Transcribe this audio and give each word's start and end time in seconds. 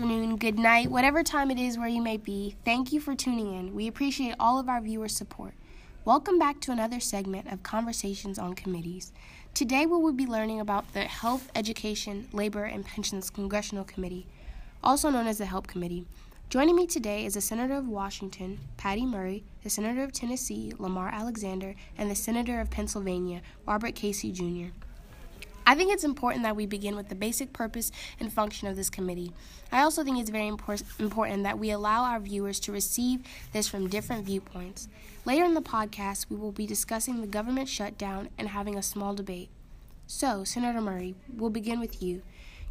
afternoon, 0.00 0.36
good 0.38 0.58
night, 0.58 0.90
whatever 0.90 1.22
time 1.22 1.50
it 1.50 1.58
is 1.58 1.76
where 1.76 1.86
you 1.86 2.00
may 2.00 2.16
be. 2.16 2.56
Thank 2.64 2.90
you 2.90 3.00
for 3.00 3.14
tuning 3.14 3.52
in. 3.52 3.74
We 3.74 3.86
appreciate 3.86 4.34
all 4.40 4.58
of 4.58 4.66
our 4.66 4.80
viewers' 4.80 5.14
support. 5.14 5.52
Welcome 6.06 6.38
back 6.38 6.58
to 6.62 6.72
another 6.72 7.00
segment 7.00 7.52
of 7.52 7.62
Conversations 7.62 8.38
on 8.38 8.54
Committees. 8.54 9.12
Today 9.52 9.84
we 9.84 9.98
will 9.98 10.14
be 10.14 10.24
learning 10.24 10.58
about 10.58 10.90
the 10.94 11.02
Health, 11.02 11.50
Education, 11.54 12.28
Labor, 12.32 12.64
and 12.64 12.82
Pensions 12.82 13.28
Congressional 13.28 13.84
Committee, 13.84 14.26
also 14.82 15.10
known 15.10 15.26
as 15.26 15.36
the 15.36 15.44
HELP 15.44 15.66
Committee. 15.66 16.06
Joining 16.48 16.76
me 16.76 16.86
today 16.86 17.26
is 17.26 17.34
the 17.34 17.42
Senator 17.42 17.74
of 17.74 17.86
Washington, 17.86 18.58
Patty 18.78 19.04
Murray, 19.04 19.44
the 19.62 19.68
Senator 19.68 20.02
of 20.02 20.12
Tennessee, 20.12 20.72
Lamar 20.78 21.10
Alexander, 21.12 21.74
and 21.98 22.10
the 22.10 22.16
Senator 22.16 22.58
of 22.58 22.70
Pennsylvania, 22.70 23.42
Robert 23.66 23.94
Casey 23.94 24.32
Jr. 24.32 24.72
I 25.70 25.76
think 25.76 25.92
it's 25.92 26.02
important 26.02 26.42
that 26.42 26.56
we 26.56 26.66
begin 26.66 26.96
with 26.96 27.10
the 27.10 27.14
basic 27.14 27.52
purpose 27.52 27.92
and 28.18 28.32
function 28.32 28.66
of 28.66 28.74
this 28.74 28.90
committee. 28.90 29.30
I 29.70 29.82
also 29.82 30.02
think 30.02 30.18
it's 30.18 30.28
very 30.28 30.50
impor- 30.50 30.82
important 30.98 31.44
that 31.44 31.60
we 31.60 31.70
allow 31.70 32.02
our 32.02 32.18
viewers 32.18 32.58
to 32.60 32.72
receive 32.72 33.20
this 33.52 33.68
from 33.68 33.86
different 33.86 34.26
viewpoints. 34.26 34.88
Later 35.24 35.44
in 35.44 35.54
the 35.54 35.62
podcast, 35.62 36.26
we 36.28 36.34
will 36.34 36.50
be 36.50 36.66
discussing 36.66 37.20
the 37.20 37.28
government 37.28 37.68
shutdown 37.68 38.30
and 38.36 38.48
having 38.48 38.76
a 38.76 38.82
small 38.82 39.14
debate. 39.14 39.48
So, 40.08 40.42
Senator 40.42 40.80
Murray, 40.80 41.14
we'll 41.32 41.50
begin 41.50 41.78
with 41.78 42.02
you. 42.02 42.22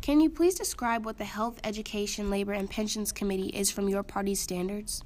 Can 0.01 0.19
you 0.19 0.29
please 0.29 0.55
describe 0.55 1.05
what 1.05 1.17
the 1.19 1.23
Health, 1.23 1.57
Education, 1.63 2.29
Labor, 2.29 2.51
and 2.51 2.69
Pensions 2.69 3.13
Committee 3.13 3.55
is 3.57 3.71
from 3.71 3.87
your 3.87 4.03
party's 4.03 4.41
standards? 4.41 5.05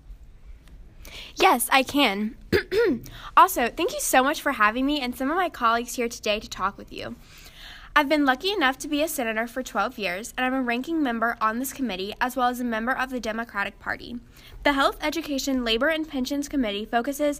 Yes, 1.35 1.69
I 1.71 1.83
can. 1.83 2.37
also, 3.37 3.67
thank 3.67 3.93
you 3.93 3.99
so 3.99 4.23
much 4.23 4.41
for 4.41 4.53
having 4.53 4.83
me 4.83 4.99
and 4.99 5.15
some 5.15 5.29
of 5.29 5.37
my 5.37 5.49
colleagues 5.49 5.93
here 5.93 6.09
today 6.09 6.39
to 6.39 6.49
talk 6.49 6.75
with 6.75 6.91
you. 6.91 7.17
I've 7.95 8.09
been 8.09 8.25
lucky 8.25 8.51
enough 8.51 8.79
to 8.79 8.87
be 8.87 9.03
a 9.03 9.07
senator 9.07 9.45
for 9.45 9.61
12 9.61 9.99
years, 9.99 10.33
and 10.35 10.43
I'm 10.43 10.55
a 10.55 10.63
ranking 10.63 11.03
member 11.03 11.37
on 11.39 11.59
this 11.59 11.71
committee 11.71 12.15
as 12.19 12.35
well 12.35 12.47
as 12.47 12.59
a 12.59 12.63
member 12.63 12.91
of 12.91 13.11
the 13.11 13.19
Democratic 13.19 13.79
Party. 13.79 14.17
The 14.63 14.73
Health, 14.73 14.97
Education, 14.99 15.63
Labor, 15.63 15.89
and 15.89 16.09
Pensions 16.09 16.49
Committee 16.49 16.85
focuses 16.85 17.39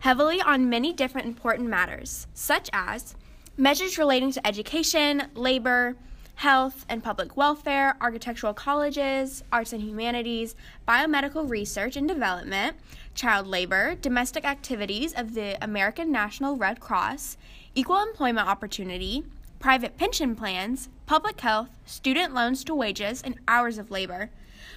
heavily 0.00 0.40
on 0.40 0.68
many 0.68 0.92
different 0.92 1.28
important 1.28 1.68
matters, 1.68 2.26
such 2.34 2.68
as 2.72 3.14
measures 3.56 3.96
relating 3.96 4.32
to 4.32 4.44
education, 4.44 5.28
labor, 5.36 5.94
health 6.34 6.84
and 6.88 7.04
public 7.04 7.36
welfare, 7.36 7.96
architectural 8.00 8.52
colleges, 8.52 9.44
arts 9.52 9.72
and 9.72 9.80
humanities, 9.80 10.56
biomedical 10.88 11.48
research 11.48 11.96
and 11.96 12.08
development, 12.08 12.76
child 13.14 13.46
labor, 13.46 13.94
domestic 14.02 14.44
activities 14.44 15.12
of 15.12 15.34
the 15.34 15.56
American 15.62 16.10
National 16.10 16.56
Red 16.56 16.80
Cross, 16.80 17.36
equal 17.76 18.02
employment 18.02 18.48
opportunity, 18.48 19.22
private 19.64 19.96
pension 19.96 20.36
plans, 20.36 20.90
public 21.06 21.40
health, 21.40 21.70
student 21.86 22.34
loans 22.34 22.62
to 22.62 22.74
wages, 22.74 23.22
and 23.22 23.34
hours 23.48 23.78
of 23.78 23.90
labor. 23.90 24.28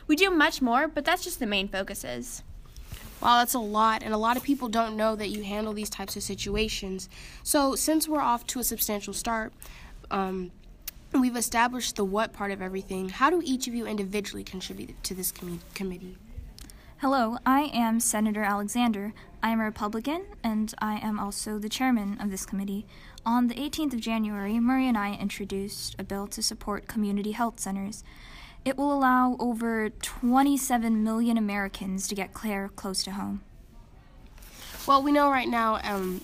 We 0.07 0.15
do 0.15 0.31
much 0.31 0.61
more, 0.61 0.87
but 0.87 1.03
that's 1.03 1.25
just 1.25 1.41
the 1.41 1.45
main 1.45 1.67
focuses. 1.67 2.41
Wow, 3.21 3.39
that's 3.39 3.53
a 3.53 3.59
lot, 3.59 4.01
and 4.01 4.13
a 4.13 4.17
lot 4.17 4.37
of 4.37 4.43
people 4.43 4.69
don't 4.69 4.95
know 4.95 5.13
that 5.17 5.27
you 5.27 5.43
handle 5.43 5.73
these 5.73 5.89
types 5.89 6.15
of 6.15 6.23
situations. 6.23 7.09
So, 7.43 7.75
since 7.75 8.07
we're 8.07 8.21
off 8.21 8.47
to 8.47 8.61
a 8.61 8.63
substantial 8.63 9.11
start, 9.11 9.51
um, 10.09 10.51
we've 11.11 11.35
established 11.35 11.97
the 11.97 12.05
what 12.05 12.31
part 12.31 12.51
of 12.51 12.61
everything. 12.61 13.09
How 13.09 13.29
do 13.29 13.41
each 13.43 13.67
of 13.67 13.73
you 13.73 13.85
individually 13.85 14.45
contribute 14.45 15.03
to 15.03 15.13
this 15.13 15.33
com- 15.33 15.59
committee? 15.73 16.15
Hello, 16.99 17.39
I 17.45 17.63
am 17.73 17.99
Senator 17.99 18.41
Alexander. 18.41 19.13
I 19.41 19.51
am 19.51 19.59
a 19.59 19.65
Republican, 19.65 20.25
and 20.43 20.73
I 20.79 20.97
am 20.97 21.19
also 21.19 21.59
the 21.59 21.69
chairman 21.69 22.17
of 22.19 22.31
this 22.31 22.45
committee. 22.45 22.85
On 23.25 23.47
the 23.47 23.55
18th 23.55 23.93
of 23.93 23.99
January, 23.99 24.59
Murray 24.59 24.87
and 24.87 24.97
I 24.97 25.13
introduced 25.15 25.95
a 25.99 26.03
bill 26.03 26.27
to 26.27 26.41
support 26.41 26.87
community 26.87 27.33
health 27.33 27.59
centers. 27.59 28.03
It 28.65 28.77
will 28.77 28.91
allow 28.91 29.37
over 29.39 29.89
27 29.89 31.03
million 31.03 31.37
Americans 31.37 32.07
to 32.07 32.15
get 32.15 32.33
care 32.33 32.69
close 32.75 33.03
to 33.03 33.11
home. 33.11 33.41
Well, 34.87 35.03
we 35.03 35.11
know 35.11 35.29
right 35.29 35.47
now 35.47 35.79
um, 35.83 36.21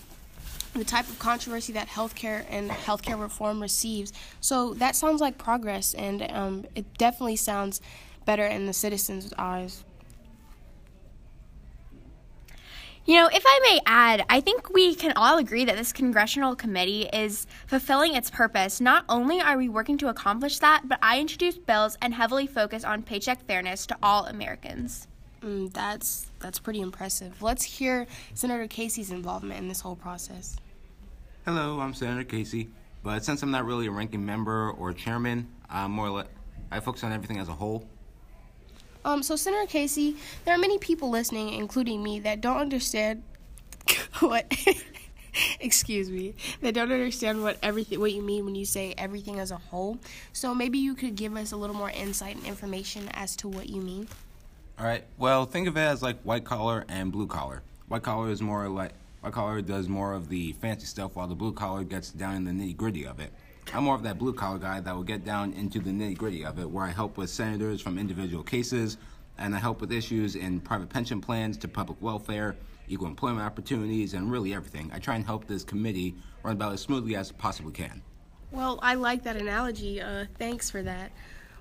the 0.73 0.83
type 0.83 1.07
of 1.07 1.19
controversy 1.19 1.73
that 1.73 1.89
healthcare 1.89 2.45
and 2.49 2.71
healthcare 2.71 3.19
reform 3.19 3.61
receives. 3.61 4.11
So 4.41 4.73
that 4.75 4.95
sounds 4.95 5.21
like 5.21 5.37
progress, 5.37 5.93
and 5.93 6.25
um, 6.31 6.65
it 6.73 6.97
definitely 6.97 7.35
sounds 7.35 7.79
better 8.25 8.45
in 8.45 8.65
the 8.65 8.73
citizens' 8.73 9.33
eyes. 9.37 9.83
You 13.05 13.15
know, 13.15 13.29
if 13.33 13.43
I 13.45 13.59
may 13.63 13.81
add, 13.85 14.23
I 14.29 14.39
think 14.39 14.69
we 14.69 14.95
can 14.95 15.11
all 15.17 15.37
agree 15.37 15.65
that 15.65 15.75
this 15.75 15.91
congressional 15.91 16.55
committee 16.55 17.09
is 17.11 17.47
fulfilling 17.67 18.15
its 18.15 18.29
purpose. 18.29 18.79
Not 18.79 19.03
only 19.09 19.41
are 19.41 19.57
we 19.57 19.67
working 19.67 19.97
to 19.97 20.07
accomplish 20.07 20.59
that, 20.59 20.83
but 20.85 20.99
I 21.01 21.19
introduced 21.19 21.65
bills 21.65 21.97
and 22.01 22.13
heavily 22.13 22.47
focus 22.47 22.85
on 22.85 23.03
paycheck 23.03 23.45
fairness 23.45 23.85
to 23.87 23.97
all 24.01 24.25
Americans. 24.27 25.09
Mm, 25.41 25.73
that's 25.73 26.31
that's 26.39 26.59
pretty 26.59 26.79
impressive. 26.79 27.41
Let's 27.41 27.65
hear 27.65 28.07
Senator 28.35 28.67
Casey's 28.67 29.11
involvement 29.11 29.59
in 29.59 29.67
this 29.67 29.81
whole 29.81 29.97
process. 29.97 30.55
Hello, 31.43 31.81
I'm 31.81 31.93
Senator 31.93 32.23
Casey, 32.23 32.69
but 33.03 33.25
since 33.25 33.43
I'm 33.43 33.51
not 33.51 33.65
really 33.65 33.87
a 33.87 33.91
ranking 33.91 34.25
member 34.25 34.71
or 34.71 34.93
chairman, 34.93 35.49
I'm 35.69 35.91
more 35.91 36.09
like 36.09 36.27
I 36.71 36.79
focus 36.79 37.03
on 37.03 37.11
everything 37.11 37.39
as 37.39 37.49
a 37.49 37.53
whole. 37.53 37.85
Um, 39.05 39.23
so 39.23 39.35
Senator 39.35 39.65
Casey, 39.67 40.15
there 40.45 40.55
are 40.55 40.59
many 40.59 40.77
people 40.77 41.09
listening, 41.09 41.53
including 41.53 42.01
me, 42.03 42.19
that 42.21 42.41
don't 42.41 42.57
understand 42.57 43.23
what. 44.19 44.51
excuse 45.59 46.09
me, 46.09 46.33
that 46.61 46.73
don't 46.73 46.91
understand 46.91 47.41
what 47.41 47.57
everything 47.63 47.99
what 47.99 48.11
you 48.11 48.21
mean 48.21 48.45
when 48.45 48.55
you 48.55 48.65
say 48.65 48.93
everything 48.97 49.39
as 49.39 49.51
a 49.51 49.57
whole. 49.57 49.97
So 50.31 50.53
maybe 50.53 50.77
you 50.77 50.93
could 50.93 51.15
give 51.15 51.35
us 51.35 51.51
a 51.51 51.57
little 51.57 51.75
more 51.75 51.89
insight 51.89 52.35
and 52.35 52.45
information 52.45 53.09
as 53.13 53.35
to 53.37 53.47
what 53.47 53.69
you 53.69 53.81
mean. 53.81 54.07
All 54.79 54.85
right. 54.85 55.03
Well, 55.17 55.45
think 55.45 55.67
of 55.67 55.77
it 55.77 55.81
as 55.81 56.01
like 56.01 56.21
white 56.21 56.45
collar 56.45 56.85
and 56.87 57.11
blue 57.11 57.27
collar. 57.27 57.63
White 57.87 58.03
collar 58.03 58.29
is 58.29 58.41
more 58.41 58.67
like 58.69 58.91
white 59.21 59.33
collar 59.33 59.61
does 59.61 59.87
more 59.87 60.13
of 60.13 60.29
the 60.29 60.53
fancy 60.53 60.85
stuff, 60.85 61.15
while 61.15 61.27
the 61.27 61.35
blue 61.35 61.53
collar 61.53 61.83
gets 61.83 62.11
down 62.11 62.35
in 62.35 62.45
the 62.45 62.51
nitty 62.51 62.77
gritty 62.77 63.05
of 63.05 63.19
it. 63.19 63.31
I'm 63.71 63.85
more 63.85 63.95
of 63.95 64.03
that 64.03 64.19
blue 64.19 64.33
collar 64.33 64.59
guy 64.59 64.79
that 64.81 64.95
will 64.95 65.03
get 65.03 65.25
down 65.25 65.53
into 65.53 65.79
the 65.79 65.89
nitty 65.89 66.17
gritty 66.17 66.45
of 66.45 66.59
it, 66.59 66.69
where 66.69 66.85
I 66.85 66.91
help 66.91 67.17
with 67.17 67.29
senators 67.29 67.81
from 67.81 67.97
individual 67.97 68.43
cases, 68.43 68.97
and 69.37 69.55
I 69.55 69.59
help 69.59 69.81
with 69.81 69.91
issues 69.91 70.35
in 70.35 70.59
private 70.59 70.89
pension 70.89 71.21
plans 71.21 71.57
to 71.57 71.67
public 71.67 72.01
welfare, 72.01 72.55
equal 72.87 73.07
employment 73.07 73.45
opportunities, 73.45 74.13
and 74.13 74.31
really 74.31 74.53
everything. 74.53 74.91
I 74.93 74.99
try 74.99 75.15
and 75.15 75.25
help 75.25 75.47
this 75.47 75.63
committee 75.63 76.15
run 76.43 76.53
about 76.53 76.73
as 76.73 76.81
smoothly 76.81 77.15
as 77.15 77.31
possibly 77.31 77.71
can. 77.71 78.01
Well, 78.51 78.79
I 78.83 78.93
like 78.93 79.23
that 79.23 79.37
analogy. 79.37 79.99
Uh, 80.01 80.25
thanks 80.37 80.69
for 80.69 80.83
that. 80.83 81.11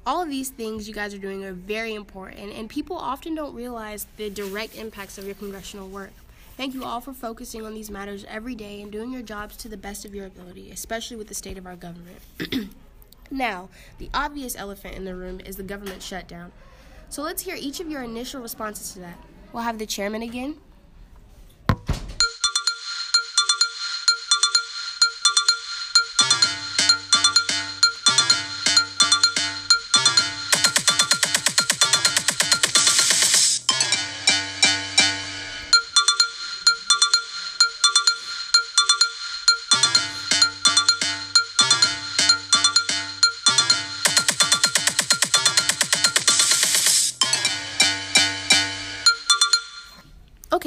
All 0.05 0.21
of 0.21 0.29
these 0.29 0.51
things 0.51 0.89
you 0.89 0.93
guys 0.95 1.15
are 1.15 1.19
doing 1.19 1.45
are 1.45 1.53
very 1.53 1.95
important, 1.95 2.53
and 2.53 2.69
people 2.69 2.97
often 2.97 3.35
don't 3.35 3.55
realize 3.55 4.07
the 4.17 4.29
direct 4.29 4.77
impacts 4.77 5.17
of 5.17 5.25
your 5.25 5.37
congressional 5.37 5.89
work. 5.89 6.13
Thank 6.57 6.75
you 6.75 6.85
all 6.85 7.01
for 7.01 7.13
focusing 7.13 7.65
on 7.65 7.75
these 7.75 7.91
matters 7.91 8.25
every 8.29 8.55
day 8.55 8.83
and 8.83 8.93
doing 8.93 9.11
your 9.11 9.23
jobs 9.23 9.57
to 9.59 9.69
the 9.69 9.77
best 9.77 10.05
of 10.05 10.15
your 10.15 10.27
ability, 10.27 10.71
especially 10.71 11.17
with 11.17 11.29
the 11.29 11.35
state 11.35 11.57
of 11.57 11.67
our 11.67 11.77
government. 11.77 12.19
now, 13.31 13.71
the 13.99 14.11
obvious 14.13 14.55
elephant 14.55 14.95
in 14.95 15.05
the 15.05 15.15
room 15.15 15.41
is 15.41 15.57
the 15.57 15.63
government 15.63 16.03
shutdown. 16.03 16.53
So 17.09 17.23
let's 17.23 17.43
hear 17.43 17.57
each 17.59 17.81
of 17.81 17.91
your 17.91 18.03
initial 18.03 18.43
responses 18.43 18.93
to 18.93 19.01
that. 19.01 19.19
We'll 19.53 19.63
have 19.63 19.79
the 19.79 19.87
chairman 19.87 20.23
again. 20.23 20.57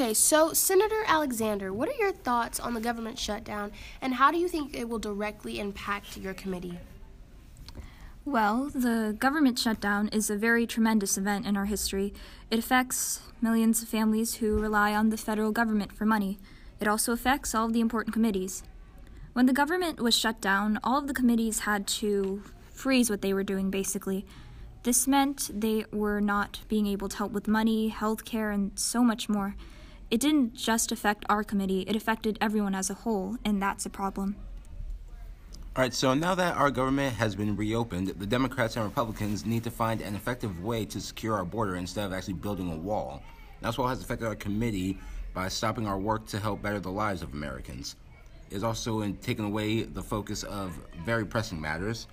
Okay, 0.06 0.14
so 0.14 0.52
Senator 0.52 1.02
Alexander, 1.08 1.72
what 1.72 1.88
are 1.88 1.98
your 1.98 2.12
thoughts 2.12 2.60
on 2.60 2.74
the 2.74 2.80
government 2.80 3.18
shutdown 3.18 3.72
and 4.00 4.14
how 4.14 4.30
do 4.30 4.38
you 4.38 4.46
think 4.46 4.72
it 4.72 4.88
will 4.88 5.00
directly 5.00 5.58
impact 5.58 6.16
your 6.16 6.32
committee? 6.32 6.78
Well, 8.24 8.70
the 8.72 9.16
government 9.18 9.58
shutdown 9.58 10.06
is 10.12 10.30
a 10.30 10.36
very 10.36 10.64
tremendous 10.64 11.18
event 11.18 11.44
in 11.44 11.56
our 11.56 11.64
history. 11.64 12.14
It 12.52 12.58
affects 12.60 13.20
millions 13.40 13.82
of 13.82 13.88
families 13.88 14.34
who 14.34 14.60
rely 14.60 14.94
on 14.94 15.08
the 15.08 15.16
federal 15.16 15.50
government 15.50 15.90
for 15.90 16.06
money. 16.06 16.38
It 16.78 16.86
also 16.86 17.10
affects 17.12 17.52
all 17.52 17.66
of 17.66 17.72
the 17.72 17.80
important 17.80 18.14
committees. 18.14 18.62
When 19.32 19.46
the 19.46 19.52
government 19.52 20.00
was 20.00 20.16
shut 20.16 20.40
down, 20.40 20.78
all 20.84 21.00
of 21.00 21.08
the 21.08 21.14
committees 21.14 21.58
had 21.60 21.88
to 21.98 22.44
freeze 22.70 23.10
what 23.10 23.22
they 23.22 23.34
were 23.34 23.42
doing, 23.42 23.70
basically. 23.70 24.24
This 24.84 25.08
meant 25.08 25.50
they 25.52 25.84
were 25.92 26.20
not 26.20 26.60
being 26.68 26.86
able 26.86 27.08
to 27.08 27.16
help 27.16 27.32
with 27.32 27.48
money, 27.48 27.88
health 27.88 28.24
care, 28.24 28.52
and 28.52 28.70
so 28.78 29.02
much 29.02 29.28
more. 29.28 29.56
It 30.08 30.20
didn't 30.20 30.54
just 30.54 30.92
affect 30.92 31.24
our 31.28 31.42
committee, 31.42 31.80
it 31.80 31.96
affected 31.96 32.38
everyone 32.40 32.76
as 32.76 32.90
a 32.90 32.94
whole, 32.94 33.36
and 33.44 33.60
that's 33.60 33.86
a 33.86 33.90
problem. 33.90 34.36
All 35.74 35.82
right, 35.82 35.92
so 35.92 36.14
now 36.14 36.34
that 36.36 36.56
our 36.56 36.70
government 36.70 37.16
has 37.16 37.34
been 37.34 37.56
reopened, 37.56 38.08
the 38.08 38.26
Democrats 38.26 38.76
and 38.76 38.84
Republicans 38.84 39.44
need 39.44 39.64
to 39.64 39.70
find 39.70 40.00
an 40.00 40.14
effective 40.14 40.62
way 40.62 40.84
to 40.86 41.00
secure 41.00 41.34
our 41.34 41.44
border 41.44 41.74
instead 41.74 42.06
of 42.06 42.12
actually 42.12 42.34
building 42.34 42.72
a 42.72 42.76
wall. 42.76 43.20
That's 43.60 43.76
what 43.78 43.88
has 43.88 44.00
affected 44.00 44.26
our 44.26 44.36
committee 44.36 44.96
by 45.34 45.48
stopping 45.48 45.88
our 45.88 45.98
work 45.98 46.24
to 46.28 46.38
help 46.38 46.62
better 46.62 46.78
the 46.78 46.90
lives 46.90 47.20
of 47.22 47.34
Americans. 47.34 47.96
It's 48.50 48.62
also 48.62 49.00
in 49.00 49.16
taking 49.16 49.44
away 49.44 49.82
the 49.82 50.02
focus 50.02 50.44
of 50.44 50.78
very 51.04 51.26
pressing 51.26 51.60
matters. 51.60 52.06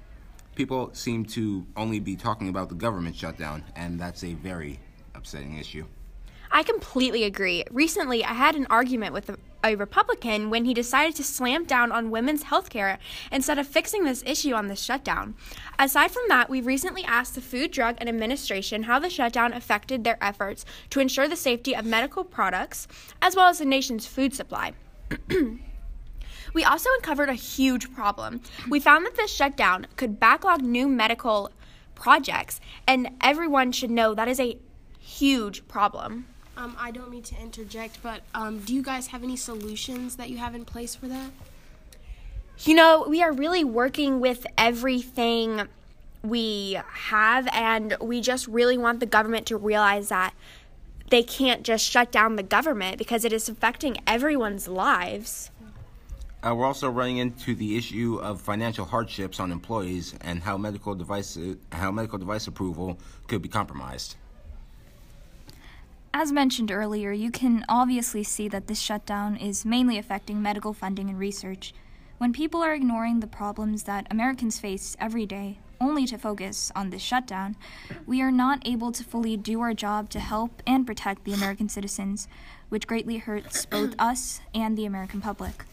People 0.55 0.89
seem 0.93 1.25
to 1.25 1.65
only 1.77 1.99
be 1.99 2.15
talking 2.15 2.49
about 2.49 2.69
the 2.69 2.75
government 2.75 3.15
shutdown, 3.15 3.63
and 3.75 3.99
that's 3.99 4.23
a 4.23 4.33
very 4.33 4.79
upsetting 5.13 5.57
issue. 5.57 5.85
I 6.55 6.61
completely 6.61 7.23
agree. 7.23 7.63
Recently, 7.71 8.23
I 8.23 8.33
had 8.33 8.55
an 8.55 8.67
argument 8.69 9.11
with 9.11 9.29
a, 9.29 9.37
Republican 9.75 10.49
when 10.49 10.65
he 10.65 10.73
decided 10.73 11.15
to 11.15 11.23
slam 11.23 11.63
down 11.63 11.91
on 11.91 12.11
women's 12.11 12.43
health 12.43 12.69
care 12.69 12.99
instead 13.31 13.57
of 13.57 13.65
fixing 13.65 14.03
this 14.03 14.21
issue 14.25 14.53
on 14.53 14.67
the 14.67 14.75
shutdown. 14.75 15.35
Aside 15.79 16.11
from 16.11 16.23
that, 16.27 16.49
we 16.49 16.59
recently 16.59 17.03
asked 17.05 17.33
the 17.33 17.41
Food, 17.41 17.71
Drug, 17.71 17.95
and 17.97 18.09
Administration 18.09 18.83
how 18.83 18.99
the 18.99 19.09
shutdown 19.09 19.53
affected 19.53 20.03
their 20.03 20.21
efforts 20.21 20.65
to 20.89 20.99
ensure 20.99 21.29
the 21.29 21.37
safety 21.37 21.73
of 21.73 21.85
medical 21.85 22.25
products 22.25 22.89
as 23.21 23.37
well 23.37 23.47
as 23.47 23.59
the 23.59 23.65
nation's 23.65 24.05
food 24.05 24.35
supply. 24.35 24.73
we 26.53 26.65
also 26.65 26.89
uncovered 26.97 27.29
a 27.29 27.33
huge 27.33 27.91
problem. 27.93 28.41
We 28.69 28.81
found 28.81 29.05
that 29.05 29.15
this 29.15 29.33
shutdown 29.33 29.87
could 29.95 30.19
backlog 30.19 30.61
new 30.61 30.89
medical 30.89 31.51
projects, 31.95 32.59
and 32.85 33.11
everyone 33.21 33.71
should 33.71 33.91
know 33.91 34.13
that 34.13 34.27
is 34.27 34.41
a 34.41 34.59
huge 34.99 35.65
problem. 35.69 36.25
Um, 36.55 36.75
I 36.79 36.91
don't 36.91 37.09
mean 37.09 37.23
to 37.23 37.41
interject, 37.41 38.01
but 38.03 38.21
um, 38.35 38.59
do 38.59 38.73
you 38.73 38.83
guys 38.83 39.07
have 39.07 39.23
any 39.23 39.35
solutions 39.35 40.17
that 40.17 40.29
you 40.29 40.37
have 40.37 40.53
in 40.53 40.65
place 40.65 40.93
for 40.93 41.07
that? 41.07 41.31
You 42.59 42.75
know, 42.75 43.05
we 43.07 43.23
are 43.23 43.31
really 43.31 43.63
working 43.63 44.19
with 44.19 44.45
everything 44.57 45.67
we 46.23 46.79
have, 46.87 47.47
and 47.51 47.97
we 47.99 48.21
just 48.21 48.47
really 48.47 48.77
want 48.77 48.99
the 48.99 49.05
government 49.05 49.47
to 49.47 49.57
realize 49.57 50.09
that 50.09 50.33
they 51.09 51.23
can't 51.23 51.63
just 51.63 51.83
shut 51.83 52.11
down 52.11 52.35
the 52.35 52.43
government 52.43 52.97
because 52.97 53.25
it 53.25 53.33
is 53.33 53.49
affecting 53.49 53.97
everyone's 54.05 54.67
lives. 54.67 55.49
Uh, 56.45 56.53
we're 56.53 56.65
also 56.65 56.89
running 56.89 57.17
into 57.17 57.55
the 57.55 57.77
issue 57.77 58.19
of 58.21 58.41
financial 58.41 58.85
hardships 58.85 59.39
on 59.39 59.51
employees 59.51 60.13
and 60.21 60.43
how 60.43 60.57
medical 60.57 60.93
device 60.93 61.37
how 61.71 61.89
medical 61.89 62.17
device 62.17 62.47
approval 62.47 62.99
could 63.27 63.41
be 63.41 63.49
compromised. 63.49 64.15
As 66.15 66.31
mentioned 66.31 66.69
earlier, 66.69 67.11
you 67.11 67.31
can 67.31 67.65
obviously 67.67 68.21
see 68.21 68.47
that 68.49 68.67
this 68.67 68.79
shutdown 68.79 69.35
is 69.35 69.65
mainly 69.65 69.97
affecting 69.97 70.43
medical 70.43 70.71
funding 70.71 71.09
and 71.09 71.17
research. 71.17 71.73
When 72.19 72.31
people 72.31 72.61
are 72.61 72.75
ignoring 72.75 73.19
the 73.19 73.25
problems 73.25 73.83
that 73.83 74.05
Americans 74.11 74.59
face 74.59 74.95
every 74.99 75.25
day 75.25 75.57
only 75.81 76.05
to 76.05 76.19
focus 76.19 76.71
on 76.75 76.91
this 76.91 77.01
shutdown, 77.01 77.55
we 78.05 78.21
are 78.21 78.31
not 78.31 78.61
able 78.63 78.91
to 78.91 79.03
fully 79.03 79.35
do 79.37 79.59
our 79.61 79.73
job 79.73 80.11
to 80.11 80.19
help 80.19 80.61
and 80.67 80.85
protect 80.85 81.23
the 81.23 81.33
American 81.33 81.67
citizens, 81.67 82.27
which 82.69 82.85
greatly 82.85 83.17
hurts 83.17 83.65
both 83.65 83.95
us 83.97 84.39
and 84.53 84.77
the 84.77 84.85
American 84.85 85.19
public. 85.19 85.65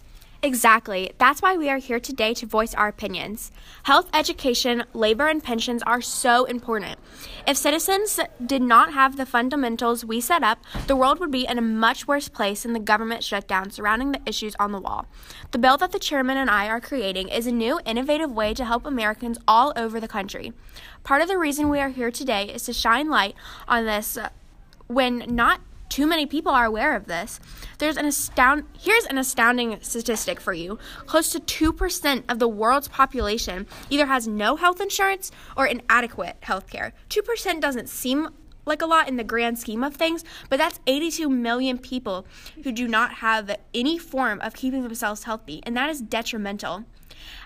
Exactly. 0.42 1.12
That's 1.19 1.42
why 1.42 1.58
we 1.58 1.69
are 1.69 1.76
here 1.76 2.00
today 2.00 2.32
to 2.34 2.46
voice 2.46 2.72
our 2.75 2.88
opinions. 2.88 3.52
Health, 3.82 4.08
education, 4.14 4.84
labor, 4.94 5.26
and 5.28 5.44
pensions 5.44 5.82
are 5.82 6.00
so 6.00 6.46
important. 6.46 6.98
If 7.46 7.58
citizens 7.58 8.19
did 8.44 8.62
not 8.62 8.94
have 8.94 9.19
the 9.19 9.26
fundamentals 9.26 10.02
we 10.02 10.19
set 10.19 10.42
up, 10.42 10.58
the 10.87 10.96
world 10.96 11.20
would 11.20 11.31
be 11.31 11.46
in 11.46 11.58
a 11.58 11.62
much 11.62 12.08
worse 12.08 12.28
place 12.28 12.62
than 12.62 12.72
the 12.72 12.78
government 12.78 13.22
shutdown 13.22 13.70
surrounding 13.70 14.12
the 14.12 14.22
issues 14.25 14.56
on 14.58 14.72
the 14.72 14.81
wall. 14.81 15.04
The 15.50 15.58
bill 15.58 15.76
that 15.76 15.92
the 15.92 15.98
chairman 15.98 16.38
and 16.38 16.48
I 16.48 16.69
are 16.69 16.81
creating 16.81 17.28
is 17.28 17.46
a 17.46 17.52
new, 17.52 17.78
innovative 17.84 18.32
way 18.32 18.54
to 18.54 18.64
help 18.64 18.87
Americans 18.87 19.37
all 19.46 19.75
over 19.76 20.00
the 20.00 20.08
country. 20.08 20.54
Part 21.04 21.20
of 21.20 21.28
the 21.28 21.38
reason 21.38 21.69
we 21.69 21.81
are 21.81 21.90
here 21.90 22.10
today 22.10 22.44
is 22.44 22.62
to 22.62 22.72
shine 22.72 23.10
light 23.10 23.34
on 23.69 23.84
this 23.84 24.16
when 24.87 25.19
not 25.28 25.60
too 25.90 26.06
many 26.06 26.25
people 26.25 26.52
are 26.52 26.64
aware 26.64 26.96
of 26.96 27.06
this. 27.06 27.40
There's 27.78 27.96
an 27.96 28.06
astound 28.06 28.64
here's 28.78 29.04
an 29.06 29.19
astounding 29.19 29.78
statistic 29.82 30.40
for 30.40 30.54
you. 30.54 30.78
Close 31.04 31.31
to 31.32 31.40
2% 31.40 32.22
of 32.28 32.38
the 32.38 32.48
world's 32.48 32.88
population 32.88 33.66
either 33.90 34.06
has 34.06 34.26
no 34.26 34.56
health 34.56 34.81
insurance 34.81 35.31
or 35.56 35.66
inadequate 35.66 36.37
health 36.40 36.70
care. 36.70 36.92
2% 37.10 37.60
doesn't 37.60 37.88
seem 37.88 38.28
like 38.64 38.81
a 38.81 38.87
lot 38.87 39.08
in 39.08 39.16
the 39.16 39.25
grand 39.25 39.58
scheme 39.58 39.82
of 39.82 39.94
things, 39.96 40.25
but 40.48 40.58
that's 40.58 40.78
82 40.87 41.28
million 41.28 41.76
people 41.76 42.25
who 42.62 42.70
do 42.70 42.87
not 42.87 43.14
have 43.14 43.56
any 43.75 43.98
form 43.98 44.40
of 44.42 44.54
keeping 44.54 44.82
themselves 44.82 45.25
healthy, 45.25 45.60
and 45.64 45.76
that 45.76 45.90
is 45.90 46.00
detrimental. 46.00 46.84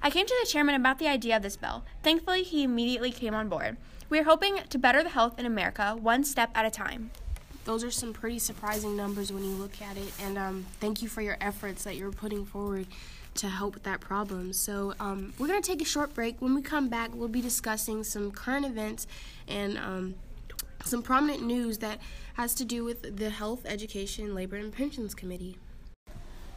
I 0.02 0.10
came 0.10 0.26
to 0.26 0.36
the 0.42 0.50
chairman 0.50 0.74
about 0.74 0.98
the 0.98 1.08
idea 1.08 1.36
of 1.36 1.42
this 1.42 1.56
bill. 1.56 1.84
Thankfully, 2.02 2.42
he 2.42 2.62
immediately 2.62 3.10
came 3.10 3.34
on 3.34 3.48
board. 3.48 3.78
We 4.10 4.18
are 4.18 4.24
hoping 4.24 4.58
to 4.68 4.78
better 4.78 5.02
the 5.02 5.08
health 5.08 5.38
in 5.38 5.46
America 5.46 5.96
one 5.98 6.24
step 6.24 6.50
at 6.54 6.66
a 6.66 6.70
time 6.70 7.10
those 7.64 7.82
are 7.82 7.90
some 7.90 8.12
pretty 8.12 8.38
surprising 8.38 8.96
numbers 8.96 9.32
when 9.32 9.44
you 9.44 9.52
look 9.52 9.80
at 9.80 9.96
it. 9.96 10.12
And 10.22 10.38
um, 10.38 10.66
thank 10.80 11.02
you 11.02 11.08
for 11.08 11.22
your 11.22 11.36
efforts 11.40 11.84
that 11.84 11.96
you're 11.96 12.12
putting 12.12 12.44
forward 12.44 12.86
to 13.36 13.48
help 13.48 13.74
with 13.74 13.82
that 13.84 14.00
problem. 14.00 14.52
So 14.52 14.94
um, 15.00 15.32
we're 15.38 15.48
going 15.48 15.60
to 15.60 15.68
take 15.68 15.82
a 15.82 15.84
short 15.84 16.14
break. 16.14 16.40
When 16.40 16.54
we 16.54 16.62
come 16.62 16.88
back, 16.88 17.10
we'll 17.14 17.28
be 17.28 17.40
discussing 17.40 18.04
some 18.04 18.30
current 18.30 18.64
events 18.64 19.06
and 19.48 19.76
um, 19.78 20.14
some 20.84 21.02
prominent 21.02 21.42
news 21.42 21.78
that 21.78 21.98
has 22.34 22.54
to 22.56 22.64
do 22.64 22.84
with 22.84 23.16
the 23.16 23.30
Health, 23.30 23.64
Education, 23.64 24.34
Labor, 24.34 24.56
and 24.56 24.72
Pensions 24.72 25.14
Committee. 25.14 25.56